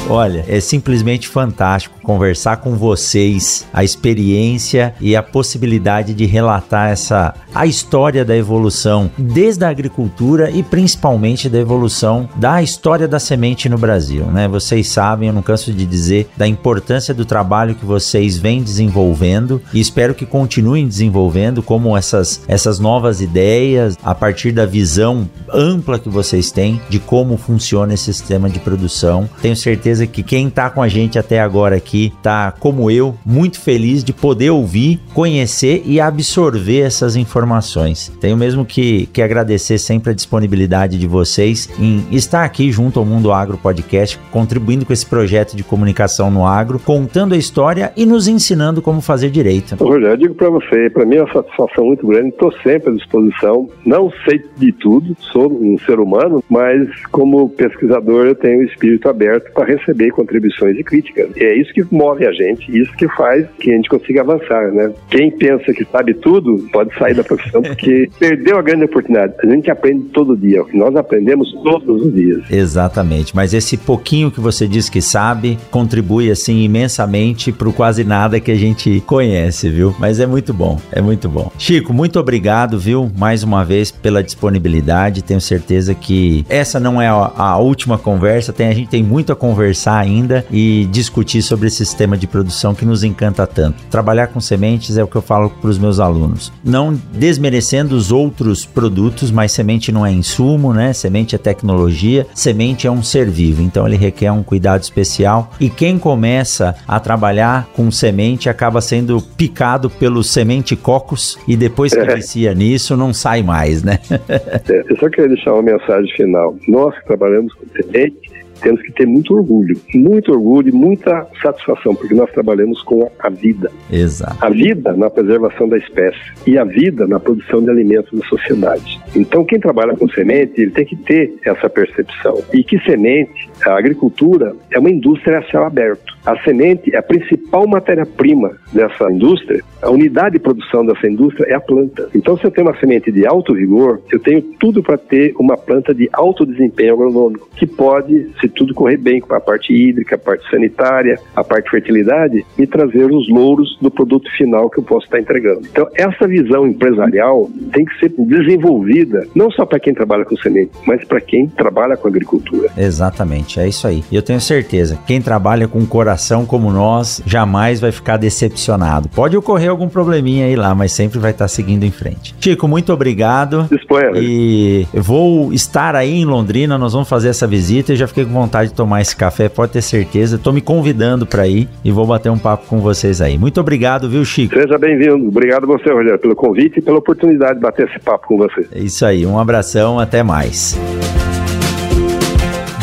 Olha, 0.10 0.44
é 0.48 0.60
simplesmente 0.60 1.28
fantástico 1.28 2.00
conversar 2.02 2.58
com 2.58 2.76
vocês, 2.76 3.68
a 3.72 3.84
experiência 3.84 4.96
e 5.00 5.16
a 5.16 5.22
possibilidade 5.22 6.16
de 6.16 6.26
relatar 6.26 6.90
essa 6.90 7.36
a 7.54 7.68
história 7.68 8.26
da 8.26 8.36
evolução 8.36 9.12
desde 9.18 9.64
a 9.64 9.70
agricultura 9.70 10.50
e 10.50 10.64
principalmente 10.64 11.48
da 11.48 11.60
evolução 11.60 12.28
da 12.36 12.64
história 12.64 13.08
da 13.08 13.20
semente 13.20 13.70
no 13.70 13.78
Brasil, 13.78 14.26
né? 14.26 14.48
Vocês 14.48 14.88
sabem, 14.88 15.28
eu 15.28 15.34
não 15.34 15.44
canso 15.44 15.72
de 15.72 15.86
dizer 15.86 16.30
da 16.36 16.48
importância 16.48 17.14
do 17.14 17.26
trabalho 17.26 17.76
que 17.76 17.86
vocês 17.86 18.38
vêm 18.38 18.64
desenvolvendo 18.64 19.62
e 19.72 19.80
espero 19.80 20.16
que 20.16 20.26
continuem 20.26 20.88
desenvolvendo 20.88 21.62
como 21.62 21.96
essas 21.96 22.42
essas 22.48 22.80
novas 22.80 23.22
ideias 23.22 23.96
a 24.04 24.16
partir 24.16 24.52
da 24.52 24.66
visão 24.66 25.30
ampla 25.54 26.00
que 26.00 26.10
vocês 26.10 26.52
têm 26.52 26.82
de 26.90 27.00
como 27.00 27.38
funciona 27.38 27.94
esse 27.94 28.06
sistema 28.06 28.50
de 28.50 28.60
produção. 28.60 29.30
Tenho 29.42 29.56
certeza 29.56 29.99
certeza 30.00 30.08
que 30.08 30.24
quem 30.24 30.48
está 30.48 30.70
com 30.70 30.82
a 30.82 30.88
gente 30.88 31.20
até 31.20 31.40
agora 31.40 31.76
aqui 31.76 32.14
tá, 32.22 32.54
como 32.60 32.90
eu, 32.90 33.16
muito 33.26 33.60
feliz 33.60 34.04
de 34.04 34.14
poder 34.14 34.50
ouvir, 34.52 35.00
conhecer 35.14 35.82
e 35.86 36.00
absorver 36.00 36.82
essas 36.82 37.16
informações. 37.16 38.10
Tenho 38.22 38.38
mesmo 38.38 38.66
que, 38.66 39.08
que 39.08 39.22
agradecer 39.22 39.78
sempre 39.78 40.12
a 40.12 40.14
disponibilidade 40.14 40.98
de 40.98 41.08
vocês 41.08 41.70
em 41.80 42.06
estar 42.12 42.44
aqui 42.44 42.72
junto 42.72 43.00
ao 43.00 43.06
Mundo 43.06 43.32
Agro 43.32 43.58
Podcast, 43.58 44.20
contribuindo 44.32 44.86
com 44.86 44.94
esse 44.94 45.06
projeto 45.06 45.56
de 45.56 45.64
comunicação 45.64 46.32
no 46.32 46.46
agro, 46.46 46.80
contando 46.80 47.34
a 47.34 47.38
história 47.38 47.92
e 47.96 48.06
nos 48.06 48.28
ensinando 48.28 48.82
como 48.82 49.02
fazer 49.02 49.30
direito. 49.30 49.76
Rogério, 49.76 50.08
eu 50.10 50.18
digo 50.18 50.36
para 50.36 50.50
você, 50.50 50.90
para 50.90 51.06
mim 51.06 51.16
é 51.16 51.24
uma 51.24 51.34
satisfação 51.34 51.86
muito 51.86 52.06
grande, 52.06 52.30
estou 52.30 52.52
sempre 52.64 52.92
à 52.92 52.94
disposição. 52.94 53.70
Não 53.86 54.12
sei 54.26 54.42
de 54.58 54.72
tudo, 54.72 55.16
sou 55.20 55.52
um 55.52 55.78
ser 55.80 56.00
humano, 56.00 56.44
mas 56.50 56.88
como 57.12 57.50
pesquisador 57.50 58.26
eu 58.26 58.36
tenho 58.36 58.60
o 58.60 58.64
espírito 58.64 59.10
aberto 59.10 59.52
para 59.54 59.66
receber 59.66 59.89
receber 59.90 60.12
contribuições 60.12 60.78
e 60.78 60.84
críticas. 60.84 61.30
E 61.36 61.44
é 61.44 61.56
isso 61.60 61.74
que 61.74 61.84
move 61.92 62.26
a 62.26 62.32
gente, 62.32 62.78
isso 62.78 62.96
que 62.96 63.08
faz 63.10 63.46
que 63.60 63.72
a 63.72 63.76
gente 63.76 63.90
consiga 63.90 64.22
avançar, 64.22 64.72
né? 64.72 64.92
Quem 65.10 65.32
pensa 65.32 65.74
que 65.74 65.86
sabe 65.86 66.14
tudo 66.14 66.68
pode 66.72 66.96
sair 66.98 67.16
da 67.16 67.24
profissão 67.24 67.62
porque 67.62 68.10
perdeu 68.20 68.58
a 68.58 68.62
grande 68.62 68.86
oportunidade. 68.86 69.34
A 69.44 69.48
gente 69.48 69.70
aprende 69.70 70.06
todo 70.10 70.38
dia, 70.38 70.64
nós 70.74 70.96
aprendemos 70.96 71.52
todos 71.64 72.06
os 72.06 72.14
dias. 72.14 72.44
Exatamente, 72.52 73.36
mas 73.36 73.54
esse 73.54 73.78
pouquinho 73.78 74.32
que 74.32 74.40
você 74.40 74.68
diz 74.68 74.90
que 74.90 75.02
sabe 75.02 75.58
contribui 75.72 76.30
assim 76.30 76.64
imensamente 76.64 77.52
para 77.52 77.70
o 77.70 77.74
quase 77.74 78.04
nada 78.04 78.40
que 78.40 78.52
a 78.52 78.56
gente 78.56 79.02
conhece, 79.06 79.70
viu? 79.70 79.96
Mas 80.00 80.20
é 80.20 80.26
muito 80.26 80.54
bom, 80.54 80.80
é 80.92 81.02
muito 81.02 81.28
bom. 81.28 81.52
Chico, 81.58 81.94
muito 81.94 82.20
obrigado, 82.20 82.78
viu? 82.78 83.10
Mais 83.18 83.44
uma 83.44 83.64
vez 83.64 83.92
pela 83.92 84.24
disponibilidade. 84.24 85.24
Tenho 85.24 85.42
certeza 85.42 85.94
que 85.96 86.46
essa 86.50 86.80
não 86.80 87.02
é 87.02 87.08
a, 87.08 87.32
a 87.36 87.58
última 87.58 87.98
conversa, 87.98 88.54
tem, 88.54 88.68
a 88.68 88.74
gente 88.74 88.90
tem 88.90 89.04
muito 89.04 89.32
a 89.32 89.36
conversar 89.36 89.79
conversar 89.80 90.00
ainda 90.00 90.46
e 90.52 90.86
discutir 90.92 91.42
sobre 91.42 91.68
esse 91.68 91.78
sistema 91.78 92.18
de 92.18 92.28
produção 92.28 92.76
que 92.76 92.86
nos 92.86 93.04
encanta 93.04 93.48
tanto. 93.48 93.82
Trabalhar 93.90 94.28
com 94.28 94.42
sementes 94.42 94.98
é 94.98 95.04
o 95.04 95.08
que 95.08 95.16
eu 95.16 95.22
falo 95.22 95.50
para 95.50 95.70
os 95.70 95.80
meus 95.80 96.00
alunos. 96.00 96.52
Não 96.64 96.94
desmerecendo 97.14 97.96
os 97.96 98.12
outros 98.12 98.66
produtos, 98.66 99.32
mas 99.32 99.52
semente 99.52 99.92
não 99.92 100.06
é 100.06 100.12
insumo, 100.12 100.74
né? 100.74 100.92
Semente 100.92 101.36
é 101.36 101.38
tecnologia, 101.38 102.28
semente 102.34 102.88
é 102.88 102.92
um 102.92 103.02
ser 103.02 103.30
vivo, 103.30 103.62
então 103.62 103.88
ele 103.88 103.96
requer 103.96 104.32
um 104.32 104.44
cuidado 104.44 104.82
especial. 104.82 105.52
E 105.60 105.70
quem 105.70 105.98
começa 105.98 106.76
a 106.88 107.00
trabalhar 107.00 107.70
com 107.74 107.90
semente 107.92 108.50
acaba 108.50 108.82
sendo 108.82 109.22
picado 109.22 109.90
pelo 109.90 110.24
semente 110.24 110.76
cocos 110.76 111.38
e 111.48 111.56
depois 111.56 111.94
que 111.94 112.00
é. 112.00 112.14
inicia 112.14 112.54
nisso 112.54 112.98
não 112.98 113.14
sai 113.14 113.42
mais, 113.42 113.84
né? 113.84 114.00
é, 114.28 114.84
eu 114.90 114.98
só 114.98 115.10
queria 115.10 115.30
deixar 115.30 115.54
uma 115.54 115.64
mensagem 115.64 116.12
final. 116.16 116.56
Nós 116.68 116.98
que 117.00 117.06
trabalhamos 117.06 117.54
com 117.54 117.66
semente, 117.68 118.29
temos 118.60 118.82
que 118.82 118.92
ter 118.92 119.06
muito 119.06 119.34
orgulho, 119.34 119.80
muito 119.94 120.32
orgulho 120.32 120.70
e 120.70 120.72
muita 120.72 121.28
satisfação, 121.42 121.96
porque 121.96 122.14
nós 122.14 122.32
trabalhamos 122.32 122.82
com 122.84 123.10
a 123.20 123.30
vida. 123.30 123.72
Exato. 123.92 124.38
A 124.42 124.50
vida 124.50 124.94
na 124.94 125.10
preservação 125.10 125.68
da 125.68 125.78
espécie 125.78 126.20
e 126.46 126.58
a 126.58 126.64
vida 126.64 127.08
na 127.08 127.20
produção 127.20 127.62
de 127.62 127.70
alimentos 127.70 128.18
da 128.18 128.26
sociedade. 128.28 129.00
Então, 129.16 129.44
quem 129.44 129.60
trabalha 129.60 129.96
com 129.96 130.08
semente, 130.10 130.62
ele 130.62 130.72
tem 130.72 130.86
que 130.86 130.96
ter 130.96 131.34
essa 131.46 131.70
percepção. 131.70 132.42
E 132.54 132.64
que 132.64 132.80
semente, 132.80 133.50
a 133.66 133.78
agricultura 133.78 134.56
é 134.72 134.80
uma 134.80 134.90
indústria 134.90 135.40
a 135.40 135.44
céu 135.44 135.64
aberto. 135.66 136.18
A 136.26 136.38
semente 136.44 136.94
é 136.94 136.98
a 136.98 137.04
principal 137.04 137.68
matéria-prima 137.68 138.52
dessa 138.74 139.12
indústria. 139.12 139.64
A 139.82 139.90
unidade 139.90 140.34
de 140.34 140.40
produção 140.40 140.86
dessa 140.86 141.08
indústria 141.08 141.46
é 141.48 141.56
a 141.56 141.60
planta. 141.60 142.10
Então, 142.14 142.38
se 142.38 142.46
eu 142.46 142.52
tenho 142.52 142.68
uma 142.68 142.78
semente 142.80 143.12
de 143.12 143.26
alto 143.26 143.54
vigor, 143.54 144.02
eu 144.12 144.20
tenho 144.20 144.42
tudo 144.60 144.84
para 144.84 144.98
ter 144.98 145.34
uma 145.40 145.58
planta 145.58 145.94
de 145.94 146.10
alto 146.14 146.46
desempenho 146.46 146.94
agronômico, 146.94 147.50
que 147.56 147.66
pode 147.66 148.30
se 148.40 148.48
tudo 148.50 148.74
correr 148.74 148.98
bem 148.98 149.20
com 149.20 149.34
a 149.34 149.40
parte 149.40 149.74
hídrica, 149.74 150.16
a 150.16 150.20
parte 150.20 150.50
sanitária, 150.50 151.20
a 151.36 151.44
parte 151.44 151.66
de 151.66 151.72
fertilidade, 151.72 152.46
e 152.58 152.68
trazer 152.68 153.12
os 153.12 153.30
louros 153.30 153.78
do 153.82 153.90
produto 153.90 154.30
final 154.38 154.70
que 154.70 154.80
eu 154.80 154.84
posso 154.84 155.06
estar 155.06 155.20
entregando. 155.20 155.62
Então, 155.72 155.88
essa 155.96 156.28
visão 156.28 156.68
empresarial 156.68 157.50
tem 157.72 157.86
que 157.86 157.98
ser 158.00 158.14
desenvolvida 158.18 159.28
não 159.36 159.50
só 159.52 159.66
para 159.66 159.80
quem 159.80 159.94
trabalha 159.94 160.26
com 160.26 160.36
semente, 160.38 160.72
mas 160.86 161.04
para 161.06 161.22
quem 161.22 161.48
trabalha 161.48 161.96
com 161.96 162.08
agricultura. 162.08 162.70
Exatamente, 162.78 163.60
é 163.60 163.68
isso 163.68 163.88
aí. 163.88 164.04
E 164.12 164.16
eu 164.16 164.22
tenho 164.22 164.42
certeza, 164.42 165.00
quem 165.08 165.22
trabalha 165.22 165.68
com 165.68 165.80
um 165.80 165.86
coração 166.10 166.44
como 166.44 166.72
nós 166.72 167.22
jamais 167.24 167.80
vai 167.80 167.92
ficar 167.92 168.18
decepcionado. 168.18 169.08
Pode 169.10 169.38
ocorrer 169.38 169.70
algum 169.70 169.88
probleminha 169.88 170.48
aí 170.48 170.56
lá, 170.56 170.74
mas 170.74 170.92
sempre 170.92 171.20
vai 171.20 171.30
estar 171.30 171.48
seguindo 171.48 171.84
em 171.84 171.92
frente. 171.92 172.34
Chico, 172.40 172.68
muito 172.68 172.92
obrigado. 172.92 173.68
Disponha. 173.72 174.12
E 174.16 174.88
vou 174.92 175.54
estar 175.54 175.96
aí 175.96 176.16
em 176.16 176.26
Londrina, 176.26 176.80
nós 176.80 176.94
vamos 176.94 177.08
fazer 177.08 177.30
essa 177.30 177.46
visita. 177.46 177.92
Eu 177.92 177.96
já 177.96 178.08
fiquei 178.08 178.26
com 178.26 178.32
vontade 178.32 178.70
de 178.70 178.76
tomar 178.76 179.02
esse 179.02 179.16
café, 179.16 179.48
pode 179.48 179.74
ter 179.74 179.84
certeza. 179.84 180.38
Estou 180.38 180.52
me 180.52 180.62
convidando 180.62 181.28
para 181.28 181.48
ir 181.48 181.70
e 181.86 181.92
vou 181.92 182.08
bater 182.08 182.32
um 182.32 182.40
papo 182.40 182.66
com 182.68 182.80
vocês 182.80 183.22
aí. 183.22 183.38
Muito 183.38 183.60
obrigado, 183.60 184.10
viu, 184.10 184.26
Chico? 184.26 184.56
Seja 184.56 184.80
bem-vindo. 184.80 185.28
Obrigado 185.28 185.66
a 185.66 185.68
você, 185.68 185.92
Rogério, 185.92 186.18
pelo 186.18 186.36
convite 186.36 186.80
e 186.80 186.82
pela 186.82 186.98
oportunidade 186.98 187.56
de 187.56 187.62
bater 187.62 187.88
esse 187.88 188.00
papo 188.00 188.28
com 188.28 188.38
você. 188.38 188.68
É 188.72 188.80
isso 188.80 189.06
aí, 189.06 189.28
um 189.28 189.38
abração, 189.38 190.00
até 190.00 190.24
mais. 190.24 190.76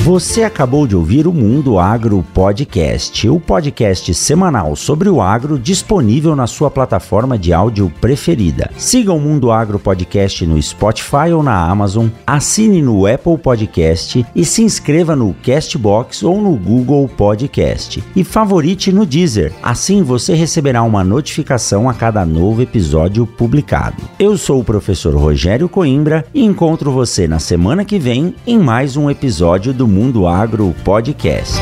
Você 0.07 0.45
acabou 0.45 0.87
de 0.87 0.95
ouvir 0.95 1.27
o 1.27 1.33
Mundo 1.33 1.81
Agro 1.81 2.25
Podcast, 2.33 3.29
o 3.29 3.40
podcast 3.40 4.14
semanal 4.14 4.77
sobre 4.77 5.09
o 5.09 5.21
agro 5.21 5.59
disponível 5.59 6.37
na 6.37 6.47
sua 6.47 6.71
plataforma 6.71 7.37
de 7.37 7.53
áudio 7.53 7.92
preferida. 8.01 8.71
Siga 8.77 9.12
o 9.12 9.19
Mundo 9.19 9.51
Agro 9.51 9.81
Podcast 9.81 10.47
no 10.47 10.62
Spotify 10.62 11.33
ou 11.35 11.42
na 11.42 11.61
Amazon, 11.61 12.07
assine 12.25 12.81
no 12.81 13.05
Apple 13.05 13.37
Podcast 13.37 14.25
e 14.33 14.45
se 14.45 14.62
inscreva 14.62 15.16
no 15.16 15.35
Castbox 15.42 16.23
ou 16.23 16.40
no 16.40 16.55
Google 16.55 17.09
Podcast. 17.09 18.01
E 18.14 18.23
favorite 18.23 18.92
no 18.92 19.05
Deezer, 19.05 19.53
assim 19.61 20.05
você 20.05 20.35
receberá 20.35 20.85
uma 20.85 21.03
notificação 21.03 21.88
a 21.88 21.95
cada 21.95 22.25
novo 22.25 22.62
episódio 22.62 23.27
publicado. 23.27 24.05
Eu 24.21 24.38
sou 24.38 24.61
o 24.61 24.64
professor 24.64 25.16
Rogério 25.16 25.69
Coimbra 25.69 26.25
e 26.33 26.45
encontro 26.45 26.92
você 26.92 27.27
na 27.27 27.40
semana 27.40 27.85
que 27.85 27.99
vem 27.99 28.37
em 28.47 28.57
mais 28.57 28.97
um 28.97 29.11
episódio 29.11 29.75
do 29.75 29.96
Mundo 29.97 30.27
Agro 30.27 30.77
Podcast. 30.85 31.59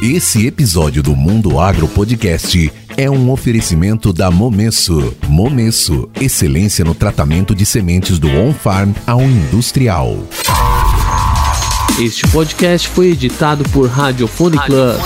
Esse 0.00 0.46
episódio 0.46 1.02
do 1.02 1.16
Mundo 1.16 1.58
Agro 1.58 1.88
Podcast 1.88 2.72
é 2.96 3.10
um 3.10 3.28
oferecimento 3.28 4.12
da 4.12 4.30
Momesso. 4.30 5.12
Momesso, 5.26 6.08
excelência 6.20 6.84
no 6.84 6.94
tratamento 6.94 7.56
de 7.56 7.66
sementes 7.66 8.20
do 8.20 8.28
on-farm 8.28 8.92
ao 9.04 9.20
industrial. 9.20 10.16
Este 12.00 12.28
podcast 12.28 12.86
foi 12.86 13.08
editado 13.08 13.68
por 13.70 13.88
Radiofone 13.88 14.60
Club. 14.60 15.00